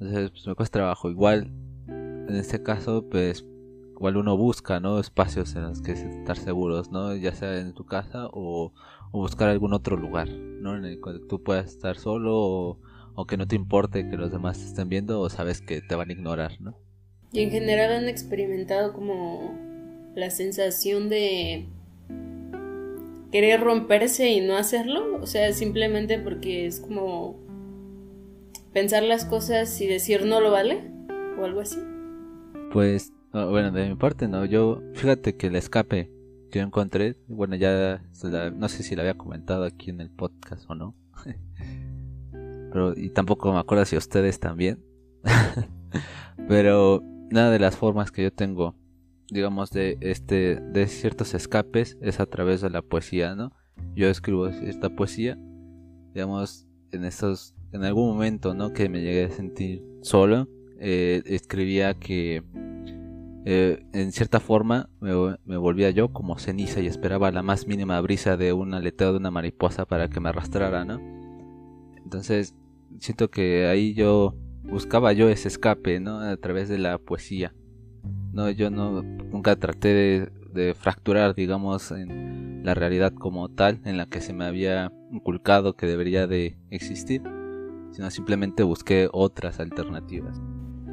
Entonces, 0.00 0.30
pues 0.32 0.46
me 0.48 0.54
cuesta 0.56 0.80
trabajo. 0.80 1.08
Igual 1.08 1.52
en 1.86 2.34
este 2.34 2.62
caso, 2.62 3.06
pues 3.08 3.46
igual 3.92 4.16
uno 4.16 4.36
busca, 4.36 4.80
¿no? 4.80 4.98
Espacios 4.98 5.54
en 5.54 5.62
los 5.62 5.80
que 5.80 5.92
estar 5.92 6.36
seguros, 6.36 6.90
¿no? 6.90 7.14
Ya 7.14 7.32
sea 7.34 7.58
en 7.60 7.72
tu 7.72 7.86
casa 7.86 8.28
o, 8.32 8.72
buscar 9.12 9.48
algún 9.48 9.72
otro 9.72 9.96
lugar, 9.96 10.28
¿no? 10.28 10.76
En 10.76 10.84
el 10.84 11.00
que 11.00 11.20
tú 11.28 11.42
puedas 11.42 11.66
estar 11.66 11.96
solo 11.96 12.36
o, 12.36 12.80
que 13.24 13.38
no 13.38 13.46
te 13.46 13.56
importe 13.56 14.08
que 14.10 14.16
los 14.16 14.30
demás 14.30 14.58
te 14.58 14.66
estén 14.66 14.90
viendo 14.90 15.20
o 15.20 15.30
sabes 15.30 15.62
que 15.62 15.80
te 15.80 15.94
van 15.94 16.10
a 16.10 16.12
ignorar, 16.12 16.60
¿no? 16.60 16.76
Y 17.32 17.40
en 17.40 17.50
general 17.50 17.92
han 17.92 18.08
experimentado 18.08 18.92
como 18.92 19.54
la 20.14 20.30
sensación 20.30 21.08
de 21.08 21.66
querer 23.32 23.60
romperse 23.60 24.30
y 24.30 24.40
no 24.40 24.56
hacerlo, 24.56 25.20
o 25.20 25.26
sea, 25.26 25.52
simplemente 25.52 26.18
porque 26.18 26.66
es 26.66 26.80
como 26.80 27.36
pensar 28.72 29.02
las 29.02 29.24
cosas 29.24 29.80
y 29.80 29.86
decir 29.86 30.24
no 30.26 30.40
lo 30.40 30.50
vale 30.50 30.90
o 31.38 31.44
algo 31.44 31.60
así. 31.60 31.78
Pues, 32.72 33.12
bueno, 33.32 33.70
de 33.70 33.88
mi 33.88 33.96
parte 33.96 34.28
no, 34.28 34.44
yo, 34.44 34.82
fíjate 34.94 35.36
que 35.36 35.48
el 35.48 35.56
escape 35.56 36.10
que 36.50 36.58
yo 36.60 36.64
encontré, 36.64 37.16
bueno, 37.26 37.56
ya 37.56 38.02
no 38.54 38.68
sé 38.68 38.82
si 38.82 38.94
lo 38.94 39.02
había 39.02 39.14
comentado 39.14 39.64
aquí 39.64 39.90
en 39.90 40.00
el 40.00 40.10
podcast 40.10 40.68
o 40.70 40.74
no, 40.74 40.94
pero, 42.76 42.92
y 42.94 43.08
tampoco 43.08 43.50
me 43.54 43.58
acuerdo 43.58 43.86
si 43.86 43.96
ustedes 43.96 44.38
también, 44.38 44.84
pero 46.46 47.02
nada 47.30 47.50
de 47.50 47.58
las 47.58 47.74
formas 47.74 48.10
que 48.10 48.24
yo 48.24 48.30
tengo, 48.30 48.74
digamos, 49.30 49.70
de, 49.70 49.96
este, 50.02 50.56
de 50.60 50.86
ciertos 50.86 51.32
escapes 51.32 51.96
es 52.02 52.20
a 52.20 52.26
través 52.26 52.60
de 52.60 52.68
la 52.68 52.82
poesía, 52.82 53.34
¿no? 53.34 53.52
Yo 53.94 54.10
escribo 54.10 54.48
esta 54.48 54.90
poesía, 54.90 55.38
digamos, 56.12 56.66
en 56.92 57.06
estos, 57.06 57.54
en 57.72 57.82
algún 57.82 58.10
momento, 58.10 58.52
¿no? 58.52 58.74
Que 58.74 58.90
me 58.90 59.00
llegué 59.00 59.24
a 59.24 59.30
sentir 59.30 59.82
solo, 60.02 60.46
eh, 60.78 61.22
escribía 61.24 61.94
que 61.94 62.44
eh, 63.46 63.86
en 63.94 64.12
cierta 64.12 64.38
forma 64.38 64.90
me, 65.00 65.56
volvía 65.56 65.88
yo 65.92 66.12
como 66.12 66.38
ceniza 66.38 66.80
y 66.82 66.88
esperaba 66.88 67.30
la 67.30 67.42
más 67.42 67.66
mínima 67.66 67.98
brisa 68.02 68.36
de 68.36 68.52
un 68.52 68.74
aleteo 68.74 69.12
de 69.12 69.18
una 69.18 69.30
mariposa 69.30 69.86
para 69.86 70.10
que 70.10 70.20
me 70.20 70.28
arrastrara, 70.28 70.84
¿no? 70.84 71.00
Entonces 72.04 72.54
siento 73.00 73.30
que 73.30 73.66
ahí 73.66 73.94
yo 73.94 74.34
buscaba 74.62 75.12
yo 75.12 75.28
ese 75.28 75.48
escape, 75.48 76.00
¿no? 76.00 76.20
A 76.20 76.36
través 76.36 76.68
de 76.68 76.78
la 76.78 76.98
poesía. 76.98 77.54
No, 78.32 78.50
yo 78.50 78.70
no 78.70 79.02
nunca 79.02 79.56
traté 79.56 79.88
de, 79.88 80.32
de 80.52 80.74
fracturar, 80.74 81.34
digamos, 81.34 81.90
en 81.92 82.64
la 82.64 82.74
realidad 82.74 83.12
como 83.12 83.48
tal, 83.48 83.80
en 83.84 83.96
la 83.96 84.06
que 84.06 84.20
se 84.20 84.32
me 84.32 84.44
había 84.44 84.92
inculcado 85.12 85.76
que 85.76 85.86
debería 85.86 86.26
de 86.26 86.58
existir, 86.70 87.22
sino 87.92 88.10
simplemente 88.10 88.62
busqué 88.62 89.08
otras 89.12 89.60
alternativas. 89.60 90.40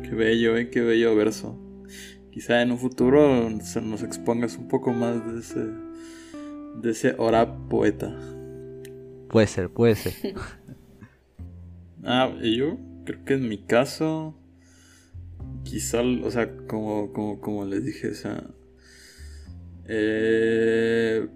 Qué 0.03 0.11
bello, 0.11 0.55
¿eh? 0.55 0.69
Qué 0.69 0.81
bello 0.81 1.15
verso. 1.15 1.59
Quizá 2.31 2.61
en 2.61 2.71
un 2.71 2.77
futuro 2.77 3.49
se 3.61 3.81
nos 3.81 4.03
expongas 4.03 4.57
un 4.57 4.67
poco 4.67 4.91
más 4.91 5.25
de 5.25 5.39
ese, 5.39 5.65
de 6.81 6.91
ese 6.91 7.15
ora 7.17 7.57
poeta. 7.69 8.15
Puede 9.29 9.47
ser, 9.47 9.69
puede 9.69 9.95
ser. 9.95 10.13
ah, 12.05 12.33
yo 12.41 12.77
creo 13.05 13.25
que 13.25 13.33
en 13.35 13.47
mi 13.47 13.57
caso, 13.57 14.37
quizá, 15.63 16.01
o 16.01 16.31
sea, 16.31 16.55
como, 16.67 17.11
como, 17.11 17.65
les 17.65 17.85
dije, 17.85 18.09
o 18.09 18.13
sea, 18.13 18.43
eh, 19.87 21.27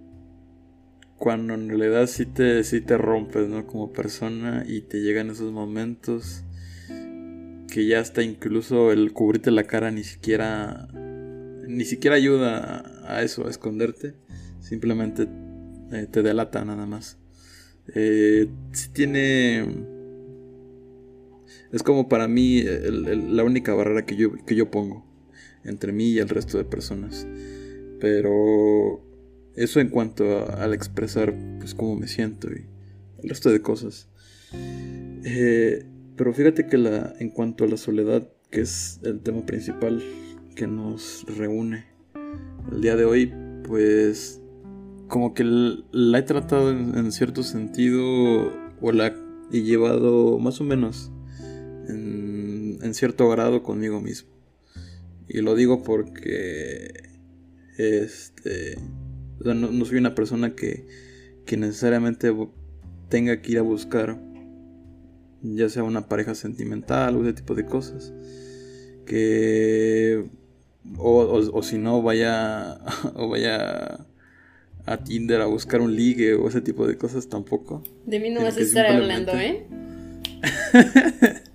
cuando 1.16 1.54
en 1.54 1.68
realidad 1.68 2.06
sí 2.06 2.26
te, 2.26 2.64
sí 2.64 2.80
te 2.80 2.96
rompes, 2.96 3.48
¿no? 3.48 3.66
Como 3.66 3.92
persona 3.92 4.64
y 4.66 4.82
te 4.82 5.00
llegan 5.00 5.30
esos 5.30 5.52
momentos 5.52 6.44
que 7.70 7.86
ya 7.86 8.00
hasta 8.00 8.22
incluso 8.22 8.92
el 8.92 9.12
cubrirte 9.12 9.50
la 9.50 9.64
cara 9.64 9.90
ni 9.90 10.04
siquiera 10.04 10.88
ni 11.68 11.84
siquiera 11.84 12.16
ayuda 12.16 12.82
a 13.06 13.22
eso, 13.22 13.46
a 13.46 13.50
esconderte. 13.50 14.14
Simplemente 14.60 15.28
eh, 15.92 16.06
te 16.10 16.22
delata 16.22 16.64
nada 16.64 16.86
más. 16.86 17.18
Eh, 17.94 18.48
si 18.72 18.88
tiene... 18.90 19.97
Es 21.72 21.82
como 21.82 22.08
para 22.08 22.28
mí 22.28 22.62
la 22.62 23.44
única 23.44 23.74
barrera 23.74 24.06
que 24.06 24.16
yo, 24.16 24.32
que 24.46 24.54
yo 24.54 24.70
pongo 24.70 25.04
entre 25.64 25.92
mí 25.92 26.10
y 26.10 26.18
el 26.18 26.28
resto 26.28 26.58
de 26.58 26.64
personas. 26.64 27.26
Pero 28.00 29.02
eso 29.54 29.80
en 29.80 29.88
cuanto 29.88 30.48
al 30.50 30.72
expresar 30.72 31.34
pues 31.58 31.74
cómo 31.74 31.96
me 31.96 32.08
siento 32.08 32.48
y 32.48 32.64
el 33.22 33.28
resto 33.28 33.50
de 33.50 33.60
cosas. 33.60 34.08
Eh, 35.24 35.84
pero 36.16 36.32
fíjate 36.32 36.66
que 36.66 36.78
la, 36.78 37.14
en 37.18 37.30
cuanto 37.30 37.64
a 37.64 37.68
la 37.68 37.76
soledad, 37.76 38.28
que 38.50 38.60
es 38.60 39.00
el 39.02 39.20
tema 39.20 39.44
principal 39.44 40.02
que 40.54 40.66
nos 40.66 41.24
reúne 41.36 41.86
el 42.72 42.80
día 42.80 42.96
de 42.96 43.04
hoy, 43.04 43.32
pues 43.64 44.40
como 45.08 45.34
que 45.34 45.44
la 45.44 46.18
he 46.18 46.22
tratado 46.22 46.70
en, 46.70 47.12
cierto 47.12 47.42
sentido 47.42 48.52
o 48.80 48.92
la 48.92 49.14
he 49.52 49.62
llevado 49.62 50.38
más 50.38 50.60
o 50.60 50.64
menos 50.64 51.10
en, 51.88 52.94
cierto 52.94 53.28
grado 53.28 53.62
conmigo 53.62 54.00
mismo. 54.00 54.30
Y 55.28 55.40
lo 55.40 55.54
digo 55.54 55.82
porque 55.82 57.10
este, 57.76 58.78
no, 59.44 59.84
soy 59.84 59.98
una 59.98 60.14
persona 60.14 60.54
que, 60.54 60.86
que 61.44 61.56
necesariamente 61.56 62.34
tenga 63.08 63.40
que 63.42 63.52
ir 63.52 63.58
a 63.58 63.62
buscar 63.62 64.18
ya 65.42 65.68
sea 65.68 65.82
una 65.84 66.08
pareja 66.08 66.34
sentimental 66.34 67.16
o 67.16 67.22
ese 67.22 67.32
tipo 67.34 67.54
de 67.54 67.64
cosas, 67.64 68.12
que 69.06 70.24
o, 70.96 71.50
o, 71.52 71.62
si 71.62 71.78
no, 71.78 72.02
vaya, 72.02 72.78
o 73.14 73.28
vaya 73.28 74.06
a 74.86 74.96
Tinder 75.04 75.40
a 75.40 75.46
buscar 75.46 75.80
un 75.80 75.94
ligue 75.94 76.34
o 76.34 76.48
ese 76.48 76.60
tipo 76.60 76.86
de 76.86 76.96
cosas 76.96 77.28
tampoco. 77.28 77.82
De 78.06 78.20
mí 78.20 78.30
no 78.30 78.42
vas 78.42 78.56
a 78.56 78.60
estar 78.60 78.86
hablando, 78.86 79.32
¿eh? 79.32 79.66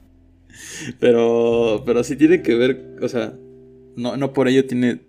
pero, 1.00 1.84
pero 1.86 2.04
sí 2.04 2.16
tiene 2.16 2.42
que 2.42 2.56
ver, 2.56 2.96
o 3.02 3.08
sea, 3.08 3.38
no, 3.96 4.18
no 4.18 4.34
por 4.34 4.48
ello 4.48 4.66
tiene, 4.66 5.02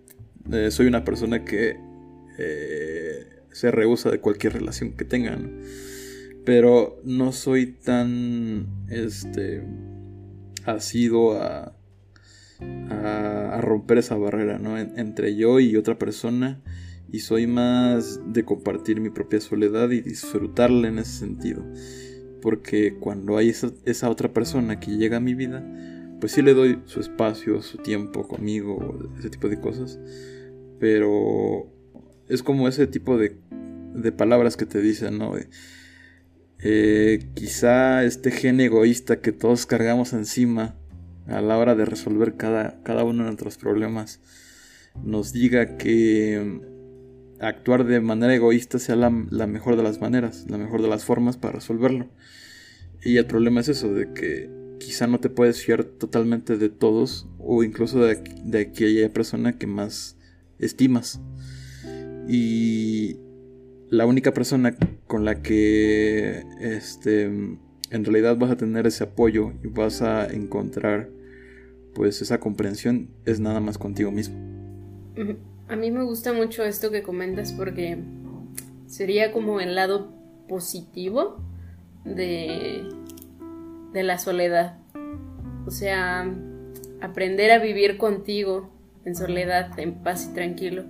eh, 0.53 0.71
soy 0.71 0.87
una 0.87 1.05
persona 1.05 1.45
que 1.45 1.77
eh, 2.39 3.27
se 3.53 3.71
rehúsa 3.71 4.11
de 4.11 4.21
cualquier 4.21 4.55
relación 4.55 4.93
que 4.93 5.05
tenga, 5.05 5.39
Pero 6.45 7.01
no 7.05 7.33
soy 7.33 7.67
tan, 7.67 8.67
este, 8.91 9.63
asido 10.65 11.41
a, 11.41 11.77
a, 12.61 13.61
romper 13.61 13.99
esa 13.99 14.17
barrera, 14.17 14.59
¿no? 14.59 14.79
entre 14.79 15.37
yo 15.37 15.61
y 15.61 15.77
otra 15.77 15.99
persona 15.99 16.63
y 17.15 17.21
soy 17.21 17.47
más 17.47 18.21
de 18.27 18.45
compartir 18.45 19.01
mi 19.01 19.09
propia 19.09 19.41
soledad 19.41 19.91
y 19.91 20.01
disfrutarla 20.01 20.89
en 20.89 20.99
ese 20.99 21.13
sentido. 21.13 21.65
Porque 22.44 22.98
cuando 23.00 23.38
hay 23.38 23.54
esa, 23.87 24.11
otra 24.11 24.35
persona 24.35 24.78
que 24.78 24.98
llega 24.98 25.16
a 25.16 25.20
mi 25.20 25.33
vida, 25.33 25.66
pues 26.20 26.33
sí 26.33 26.42
le 26.42 26.52
doy 26.52 26.83
su 26.85 27.00
espacio, 27.00 27.62
su 27.62 27.78
tiempo 27.78 28.28
conmigo, 28.28 28.98
ese 29.18 29.30
tipo 29.30 29.48
de 29.48 29.59
cosas. 29.59 29.98
Pero 30.78 31.72
es 32.28 32.42
como 32.42 32.68
ese 32.68 32.87
tipo 32.87 33.16
de, 33.16 33.38
palabras 34.12 34.59
que 34.59 34.66
te 34.66 34.83
dicen, 34.83 35.16
¿no? 35.16 35.37
Eh, 36.59 37.30
quizá 37.33 38.04
este 38.04 38.30
gen 38.30 38.61
egoísta 38.61 39.22
que 39.22 39.33
todos 39.33 39.64
cargamos 39.64 40.12
encima 40.12 40.76
a 41.26 41.40
la 41.40 41.57
hora 41.57 41.74
de 41.74 41.87
resolver 41.87 42.37
cada, 42.37 42.83
cada 42.83 43.04
uno 43.04 43.22
de 43.22 43.30
nuestros 43.30 43.57
problemas 43.57 44.20
nos 45.02 45.33
diga 45.33 45.78
que 45.78 46.61
actuar 47.48 47.85
de 47.85 48.00
manera 48.00 48.35
egoísta 48.35 48.78
sea 48.78 48.96
la, 48.96 49.11
mejor 49.11 49.76
de 49.76 49.83
las 49.83 50.00
maneras, 50.00 50.46
la 50.48 50.59
mejor 50.59 50.83
de 50.83 50.88
las 50.88 51.04
formas 51.04 51.37
para 51.37 51.54
resolverlo. 51.54 52.09
Y 53.02 53.16
el 53.18 53.26
problema 53.26 53.61
es 53.61 53.68
eso, 53.68 53.92
de 53.92 54.12
que 54.12 54.50
quizá 54.78 55.07
no 55.07 55.20
te 55.20 55.30
puedes 55.30 55.62
fiar 55.62 55.85
totalmente 55.85 56.57
de 56.57 56.68
todos 56.68 57.28
o 57.38 57.62
incluso 57.62 58.00
de, 58.00 58.22
de 58.44 58.61
aquella 58.61 59.12
persona 59.12 59.59
que 59.59 59.66
más 59.66 60.16
estimas. 60.59 61.20
Y 62.28 63.18
la 63.90 64.07
única 64.07 64.33
persona 64.33 64.76
con 65.07 65.24
la 65.24 65.42
que 65.42 66.42
este, 66.61 67.24
en 67.24 68.04
realidad 68.04 68.37
vas 68.37 68.50
a 68.50 68.57
tener 68.57 68.87
ese 68.87 69.04
apoyo 69.04 69.52
y 69.62 69.68
vas 69.68 70.02
a 70.02 70.26
encontrar 70.26 71.11
pues 71.94 72.20
esa 72.22 72.40
comprensión 72.40 73.11
es 73.24 73.38
nada 73.40 73.61
más 73.61 73.78
contigo 73.78 74.11
mismo. 74.11 74.37
A 75.66 75.77
mí 75.77 75.90
me 75.90 76.03
gusta 76.03 76.33
mucho 76.33 76.62
esto 76.64 76.90
que 76.90 77.03
comentas 77.03 77.53
porque 77.53 77.98
sería 78.87 79.33
como 79.33 79.61
el 79.61 79.74
lado 79.74 80.12
positivo 80.48 81.38
de, 82.05 82.87
de 83.92 84.03
la 84.03 84.18
soledad. 84.18 84.79
O 85.66 85.70
sea, 85.70 86.31
aprender 87.00 87.50
a 87.50 87.59
vivir 87.59 87.96
contigo 87.96 88.70
en 89.05 89.14
soledad, 89.14 89.79
en 89.79 89.94
paz 90.03 90.29
y 90.31 90.35
tranquilo. 90.35 90.85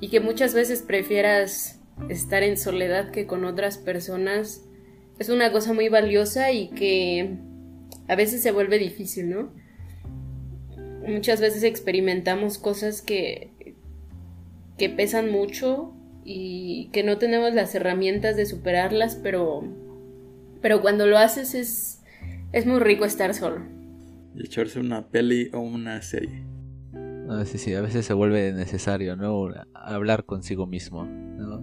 Y 0.00 0.08
que 0.08 0.20
muchas 0.20 0.52
veces 0.52 0.82
prefieras 0.82 1.80
estar 2.08 2.42
en 2.42 2.56
soledad 2.56 3.10
que 3.10 3.26
con 3.26 3.44
otras 3.44 3.78
personas 3.78 4.64
es 5.18 5.28
una 5.28 5.52
cosa 5.52 5.72
muy 5.72 5.88
valiosa 5.88 6.52
y 6.52 6.68
que 6.68 7.36
a 8.08 8.16
veces 8.16 8.42
se 8.42 8.50
vuelve 8.50 8.78
difícil, 8.78 9.30
¿no? 9.30 9.52
Muchas 11.06 11.40
veces 11.40 11.62
experimentamos 11.62 12.58
cosas 12.58 13.02
que 13.02 13.51
que 14.78 14.88
pesan 14.88 15.30
mucho 15.30 15.92
y 16.24 16.88
que 16.92 17.02
no 17.02 17.18
tenemos 17.18 17.54
las 17.54 17.74
herramientas 17.74 18.36
de 18.36 18.46
superarlas, 18.46 19.16
pero, 19.16 19.62
pero 20.60 20.80
cuando 20.80 21.06
lo 21.06 21.18
haces 21.18 21.54
es, 21.54 22.02
es 22.52 22.66
muy 22.66 22.80
rico 22.80 23.04
estar 23.04 23.34
solo. 23.34 23.60
Y 24.34 24.44
echarse 24.44 24.80
una 24.80 25.08
peli 25.08 25.50
o 25.52 25.60
una 25.60 26.00
serie. 26.02 26.44
Ah, 27.28 27.44
sí, 27.44 27.58
sí, 27.58 27.74
a 27.74 27.80
veces 27.80 28.04
se 28.04 28.14
vuelve 28.14 28.52
necesario, 28.52 29.16
¿no? 29.16 29.48
Hablar 29.74 30.24
consigo 30.24 30.66
mismo, 30.66 31.04
¿no? 31.04 31.62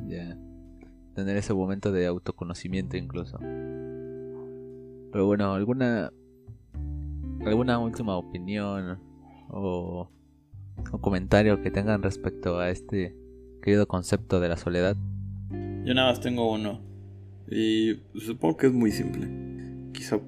Tener 1.14 1.38
ese 1.38 1.54
momento 1.54 1.92
de 1.92 2.06
autoconocimiento 2.08 2.98
incluso. 2.98 3.38
Pero 5.12 5.26
bueno, 5.26 5.54
¿alguna, 5.54 6.12
alguna 7.46 7.80
última 7.80 8.16
opinión 8.16 9.00
o 9.50 10.10
un 10.92 11.00
comentario 11.00 11.62
que 11.62 11.72
tengan 11.72 12.04
respecto 12.04 12.60
a 12.60 12.70
este 12.70 13.16
querido 13.62 13.88
concepto 13.88 14.40
de 14.40 14.50
la 14.50 14.58
soledad? 14.58 14.96
Yo 15.86 15.94
nada 15.94 16.10
más 16.10 16.20
tengo 16.20 16.52
uno. 16.52 16.82
Y 17.50 18.00
supongo 18.16 18.58
que 18.58 18.68
es 18.68 18.74
muy 18.74 18.92
simple. 18.92 19.28
Quizá 19.94 20.20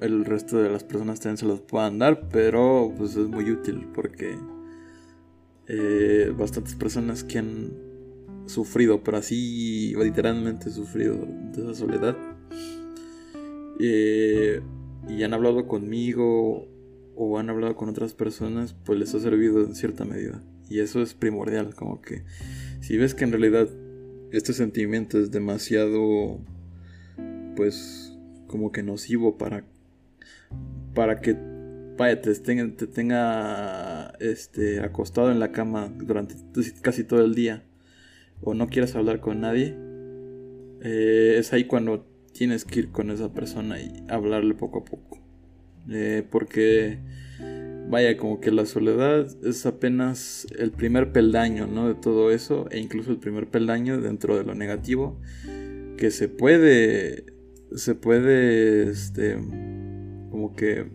el 0.00 0.24
resto 0.24 0.58
de 0.58 0.70
las 0.70 0.84
personas 0.84 1.20
también 1.20 1.38
se 1.38 1.46
los 1.46 1.60
puedan 1.60 1.98
dar, 1.98 2.28
pero 2.28 2.92
pues 2.96 3.16
es 3.16 3.28
muy 3.28 3.50
útil 3.50 3.88
porque 3.94 4.36
eh, 5.68 6.32
bastantes 6.36 6.74
personas 6.74 7.24
que 7.24 7.38
han 7.38 7.72
sufrido, 8.46 9.02
pero 9.02 9.16
así 9.16 9.94
literalmente 9.96 10.70
sufrido 10.70 11.16
de 11.16 11.62
esa 11.62 11.74
soledad, 11.74 12.16
eh, 13.80 14.60
y 15.08 15.22
han 15.22 15.34
hablado 15.34 15.66
conmigo 15.66 16.68
o 17.16 17.38
han 17.38 17.50
hablado 17.50 17.74
con 17.74 17.88
otras 17.88 18.14
personas, 18.14 18.74
pues 18.84 18.98
les 18.98 19.14
ha 19.14 19.20
servido 19.20 19.64
en 19.64 19.74
cierta 19.74 20.04
medida. 20.04 20.42
Y 20.68 20.80
eso 20.80 21.02
es 21.02 21.14
primordial, 21.14 21.74
como 21.74 22.02
que 22.02 22.24
si 22.80 22.96
ves 22.96 23.14
que 23.14 23.24
en 23.24 23.32
realidad 23.32 23.68
este 24.32 24.52
sentimiento 24.52 25.18
es 25.18 25.30
demasiado, 25.30 26.40
pues, 27.56 28.16
como 28.46 28.72
que 28.72 28.82
nocivo 28.82 29.38
para, 29.38 29.64
para 30.94 31.20
que, 31.20 31.36
vaya, 31.96 32.20
te, 32.20 32.34
te 32.34 32.86
tenga, 32.86 34.12
este, 34.20 34.80
acostado 34.80 35.30
en 35.30 35.40
la 35.40 35.52
cama 35.52 35.92
durante 35.96 36.34
casi 36.82 37.04
todo 37.04 37.24
el 37.24 37.34
día, 37.34 37.64
o 38.42 38.54
no 38.54 38.68
quieras 38.68 38.94
hablar 38.94 39.20
con 39.20 39.40
nadie, 39.40 39.74
eh, 40.82 41.36
es 41.38 41.52
ahí 41.52 41.64
cuando 41.64 42.06
tienes 42.32 42.64
que 42.64 42.80
ir 42.80 42.90
con 42.90 43.10
esa 43.10 43.32
persona 43.32 43.80
y 43.80 44.04
hablarle 44.08 44.54
poco 44.54 44.80
a 44.80 44.84
poco. 44.84 45.15
Eh, 45.88 46.24
porque 46.30 46.98
vaya, 47.88 48.16
como 48.16 48.40
que 48.40 48.50
la 48.50 48.66
soledad 48.66 49.26
es 49.44 49.66
apenas 49.66 50.46
el 50.58 50.72
primer 50.72 51.12
peldaño, 51.12 51.66
¿no? 51.66 51.88
De 51.88 51.94
todo 51.94 52.30
eso, 52.30 52.68
e 52.70 52.78
incluso 52.78 53.10
el 53.10 53.18
primer 53.18 53.48
peldaño 53.48 54.00
dentro 54.00 54.36
de 54.36 54.44
lo 54.44 54.54
negativo, 54.54 55.18
que 55.96 56.10
se 56.10 56.28
puede, 56.28 57.26
se 57.74 57.94
puede, 57.94 58.90
este, 58.90 59.36
como 60.30 60.54
que 60.56 60.86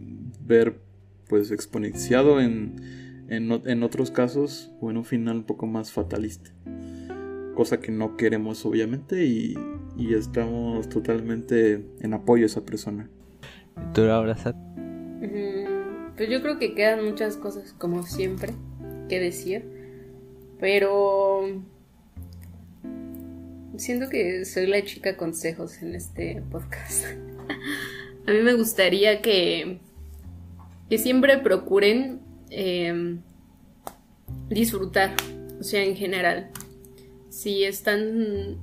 ver, 0.45 0.79
pues, 1.27 1.51
exponenciado 1.51 2.41
en, 2.41 2.75
en, 3.29 3.83
otros 3.83 4.11
casos, 4.11 4.71
o 4.81 4.91
en 4.91 4.97
un 4.97 5.05
final 5.05 5.37
un 5.37 5.43
poco 5.43 5.65
más 5.65 5.91
fatalista. 5.91 6.51
Cosa 7.55 7.79
que 7.79 7.91
no 7.91 8.17
queremos, 8.17 8.65
obviamente, 8.65 9.25
y, 9.25 9.55
y 9.97 10.13
estamos 10.13 10.89
totalmente 10.89 11.85
en 12.01 12.13
apoyo 12.13 12.43
a 12.43 12.47
esa 12.47 12.65
persona. 12.65 13.09
¿Tú 13.93 14.01
ahora, 14.09 14.35
pues 16.17 16.29
yo 16.29 16.41
creo 16.41 16.59
que 16.59 16.75
quedan 16.75 17.03
muchas 17.05 17.37
cosas, 17.37 17.73
como 17.73 18.03
siempre, 18.03 18.53
que 19.09 19.19
decir. 19.19 19.65
Pero 20.59 21.63
siento 23.77 24.09
que 24.09 24.45
soy 24.45 24.67
la 24.67 24.83
chica 24.83 25.17
consejos 25.17 25.81
en 25.81 25.95
este 25.95 26.43
podcast. 26.51 27.05
A 28.27 28.31
mí 28.31 28.39
me 28.43 28.53
gustaría 28.53 29.21
que, 29.21 29.79
que 30.89 30.97
siempre 30.99 31.39
procuren 31.39 32.19
em, 32.51 33.21
disfrutar, 34.49 35.15
o 35.59 35.63
sea, 35.63 35.83
en 35.83 35.95
general. 35.95 36.51
Si 37.29 37.63
están 37.63 38.59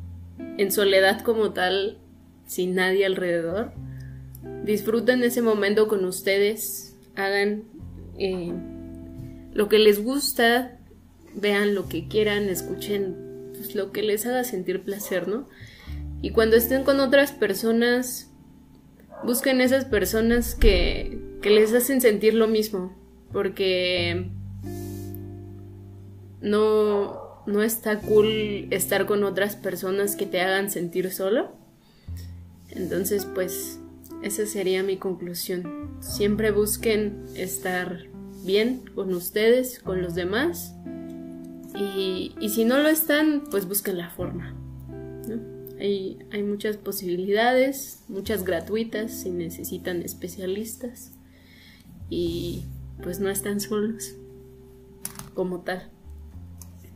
en 0.59 0.71
soledad 0.71 1.23
como 1.23 1.53
tal, 1.53 1.99
sin 2.47 2.77
nadie 2.77 3.05
alrededor, 3.05 3.73
disfruten 4.65 5.23
ese 5.23 5.43
momento 5.43 5.89
con 5.89 6.05
ustedes, 6.05 6.97
hagan 7.17 7.65
eh, 8.19 8.53
lo 9.53 9.69
que 9.69 9.79
les 9.79 10.03
gusta, 10.03 10.79
vean 11.35 11.75
lo 11.75 11.89
que 11.89 12.09
quieran, 12.09 12.49
escuchen 12.49 13.17
pues, 13.55 13.75
lo 13.75 13.93
que 13.93 14.03
les 14.03 14.27
haga 14.27 14.45
sentir 14.45 14.83
placer, 14.83 15.29
¿no? 15.29 15.49
Y 16.21 16.31
cuando 16.31 16.57
estén 16.57 16.85
con 16.85 17.01
otras 17.01 17.33
personas, 17.33 18.31
busquen 19.25 19.61
esas 19.61 19.85
personas 19.85 20.55
que, 20.55 21.19
que 21.43 21.51
les 21.51 21.73
hacen 21.73 22.01
sentir 22.01 22.35
lo 22.35 22.49
mismo, 22.49 22.97
porque 23.33 24.31
no, 26.41 27.43
no 27.47 27.63
está 27.63 28.01
cool 28.01 28.69
estar 28.71 29.07
con 29.07 29.25
otras 29.25 29.57
personas 29.57 30.17
que 30.17 30.27
te 30.27 30.41
hagan 30.41 30.71
sentir 30.71 31.11
solo. 31.11 31.53
Entonces, 32.71 33.25
pues 33.25 33.79
esa 34.23 34.47
sería 34.47 34.83
mi 34.83 34.97
conclusión. 34.97 35.97
Siempre 36.01 36.51
busquen 36.51 37.25
estar 37.35 38.07
bien 38.45 38.83
con 38.95 39.13
ustedes, 39.15 39.79
con 39.81 40.03
los 40.03 40.15
demás. 40.15 40.75
Y, 41.75 42.35
y 42.41 42.49
si 42.49 42.65
no 42.65 42.79
lo 42.79 42.89
están, 42.89 43.45
pues 43.51 43.67
busquen 43.69 43.99
la 43.99 44.11
forma. 44.11 44.55
Hay, 45.79 46.19
hay 46.33 46.43
muchas 46.43 46.77
posibilidades, 46.77 48.03
muchas 48.09 48.45
gratuitas 48.45 49.13
si 49.13 49.31
necesitan 49.31 50.03
especialistas. 50.03 51.13
Y 52.11 52.65
pues 53.03 53.21
no 53.21 53.31
están 53.31 53.61
solos 53.61 54.17
como 55.35 55.61
tal. 55.61 55.91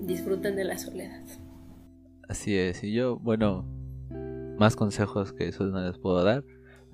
Disfrutan 0.00 0.56
de 0.56 0.64
la 0.64 0.78
soledad. 0.78 1.22
Así 2.28 2.56
es, 2.56 2.82
y 2.82 2.92
yo, 2.92 3.18
bueno, 3.18 3.64
más 4.58 4.74
consejos 4.74 5.32
que 5.32 5.48
eso 5.48 5.64
no 5.64 5.80
les 5.86 5.98
puedo 5.98 6.24
dar. 6.24 6.44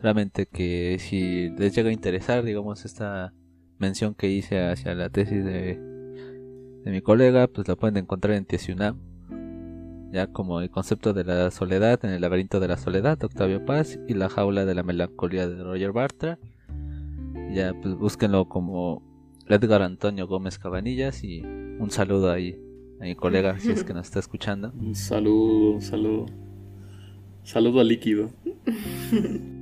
Solamente 0.01 0.47
que 0.47 0.97
si 1.01 1.51
les 1.51 1.75
llega 1.75 1.91
a 1.91 1.93
interesar, 1.93 2.45
digamos, 2.45 2.85
esta 2.85 3.33
mención 3.79 4.15
que 4.15 4.29
hice 4.29 4.65
hacia 4.67 4.95
la 4.95 5.11
tesis 5.11 5.45
de, 5.45 5.77
de 6.85 6.91
mi 6.91 7.01
colega, 7.01 7.49
pues 7.49 7.67
la 7.67 7.77
pueden 7.77 7.97
encontrar 7.97 8.37
en 8.37 8.45
Tesiunam. 8.45 8.99
Ya 10.13 10.29
como 10.29 10.61
el 10.61 10.71
concepto 10.71 11.13
de 11.13 11.25
la 11.25 11.51
soledad 11.51 12.05
en 12.05 12.13
el 12.13 12.21
laberinto 12.21 12.61
de 12.61 12.69
la 12.69 12.77
soledad, 12.77 13.23
Octavio 13.23 13.65
Paz, 13.65 13.99
y 14.09 14.15
la 14.15 14.29
jaula 14.29 14.65
de 14.65 14.75
la 14.75 14.83
melancolía 14.83 15.49
de 15.49 15.63
Roger 15.63 15.93
Bartra. 15.93 16.39
Ya 17.53 17.75
pues 17.81 17.95
búsquenlo 17.95 18.49
como 18.49 19.03
Edgar 19.49 19.83
Antonio 19.83 20.27
Gómez 20.27 20.59
Cabanillas 20.59 21.25
y 21.25 21.43
un 21.43 21.91
saludo 21.91 22.31
ahí 22.31 22.59
a 23.01 23.05
mi 23.05 23.17
colega 23.17 23.59
si 23.59 23.71
es 23.73 23.85
que 23.85 23.95
nos 23.95 24.07
está 24.07 24.21
escuchando. 24.21 24.73
Un 24.79 24.95
saludo, 24.95 25.73
un 25.73 25.83
saludo. 25.83 26.27
Saludo 27.43 27.81
al 27.81 27.89
líquido. 27.89 28.31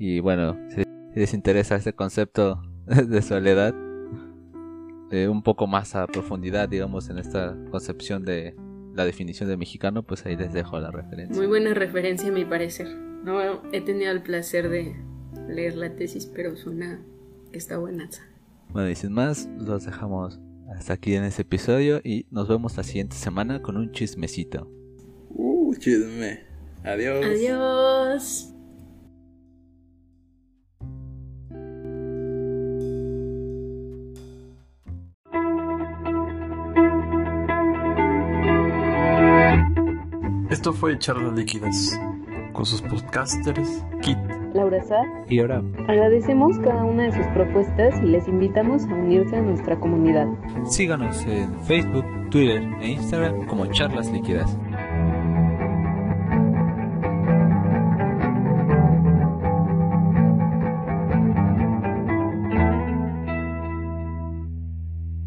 y 0.00 0.18
bueno, 0.20 0.56
si 0.70 0.82
les 1.14 1.34
interesa 1.34 1.76
este 1.76 1.92
concepto 1.92 2.62
de 2.86 3.20
soledad, 3.20 3.74
eh, 5.10 5.28
un 5.28 5.42
poco 5.42 5.66
más 5.66 5.94
a 5.94 6.06
profundidad, 6.06 6.70
digamos, 6.70 7.10
en 7.10 7.18
esta 7.18 7.54
concepción 7.70 8.24
de 8.24 8.56
la 8.94 9.04
definición 9.04 9.46
de 9.50 9.58
mexicano, 9.58 10.02
pues 10.02 10.24
ahí 10.24 10.36
les 10.36 10.54
dejo 10.54 10.80
la 10.80 10.90
referencia. 10.90 11.36
Muy 11.36 11.46
buena 11.46 11.74
referencia, 11.74 12.30
a 12.30 12.32
mi 12.32 12.46
parecer. 12.46 12.88
No 13.24 13.62
he 13.72 13.80
tenido 13.82 14.10
el 14.10 14.22
placer 14.22 14.70
de 14.70 14.96
leer 15.48 15.76
la 15.76 15.94
tesis, 15.94 16.24
pero 16.24 16.56
suena 16.56 17.02
que 17.52 17.58
está 17.58 17.76
buena. 17.76 18.08
Bueno, 18.70 18.88
y 18.88 18.94
sin 18.94 19.12
más, 19.12 19.50
los 19.58 19.84
dejamos 19.84 20.40
hasta 20.74 20.94
aquí 20.94 21.14
en 21.14 21.24
este 21.24 21.42
episodio 21.42 22.00
y 22.02 22.24
nos 22.30 22.48
vemos 22.48 22.74
la 22.78 22.84
siguiente 22.84 23.16
semana 23.16 23.60
con 23.60 23.76
un 23.76 23.92
chismecito. 23.92 24.66
Uh, 25.28 25.74
chisme. 25.74 26.40
Adiós. 26.84 27.22
Adiós. 27.22 28.49
Esto 40.50 40.72
fue 40.72 40.98
Charlas 40.98 41.32
Líquidas 41.32 41.98
con 42.52 42.66
sus 42.66 42.82
podcasters 42.82 43.84
Kit, 44.02 44.18
Laura 44.52 44.82
Sá 44.82 45.00
y 45.28 45.38
ahora 45.38 45.62
agradecemos 45.86 46.58
cada 46.58 46.82
una 46.82 47.04
de 47.04 47.12
sus 47.12 47.24
propuestas 47.28 47.94
y 48.02 48.06
les 48.06 48.26
invitamos 48.26 48.82
a 48.86 48.94
unirse 48.94 49.36
a 49.36 49.42
nuestra 49.42 49.78
comunidad. 49.78 50.26
Síganos 50.64 51.24
en 51.26 51.54
Facebook, 51.66 52.04
Twitter 52.30 52.62
e 52.80 52.88
Instagram 52.88 53.46
como 53.46 53.66
Charlas 53.66 54.10
Líquidas. 54.10 54.58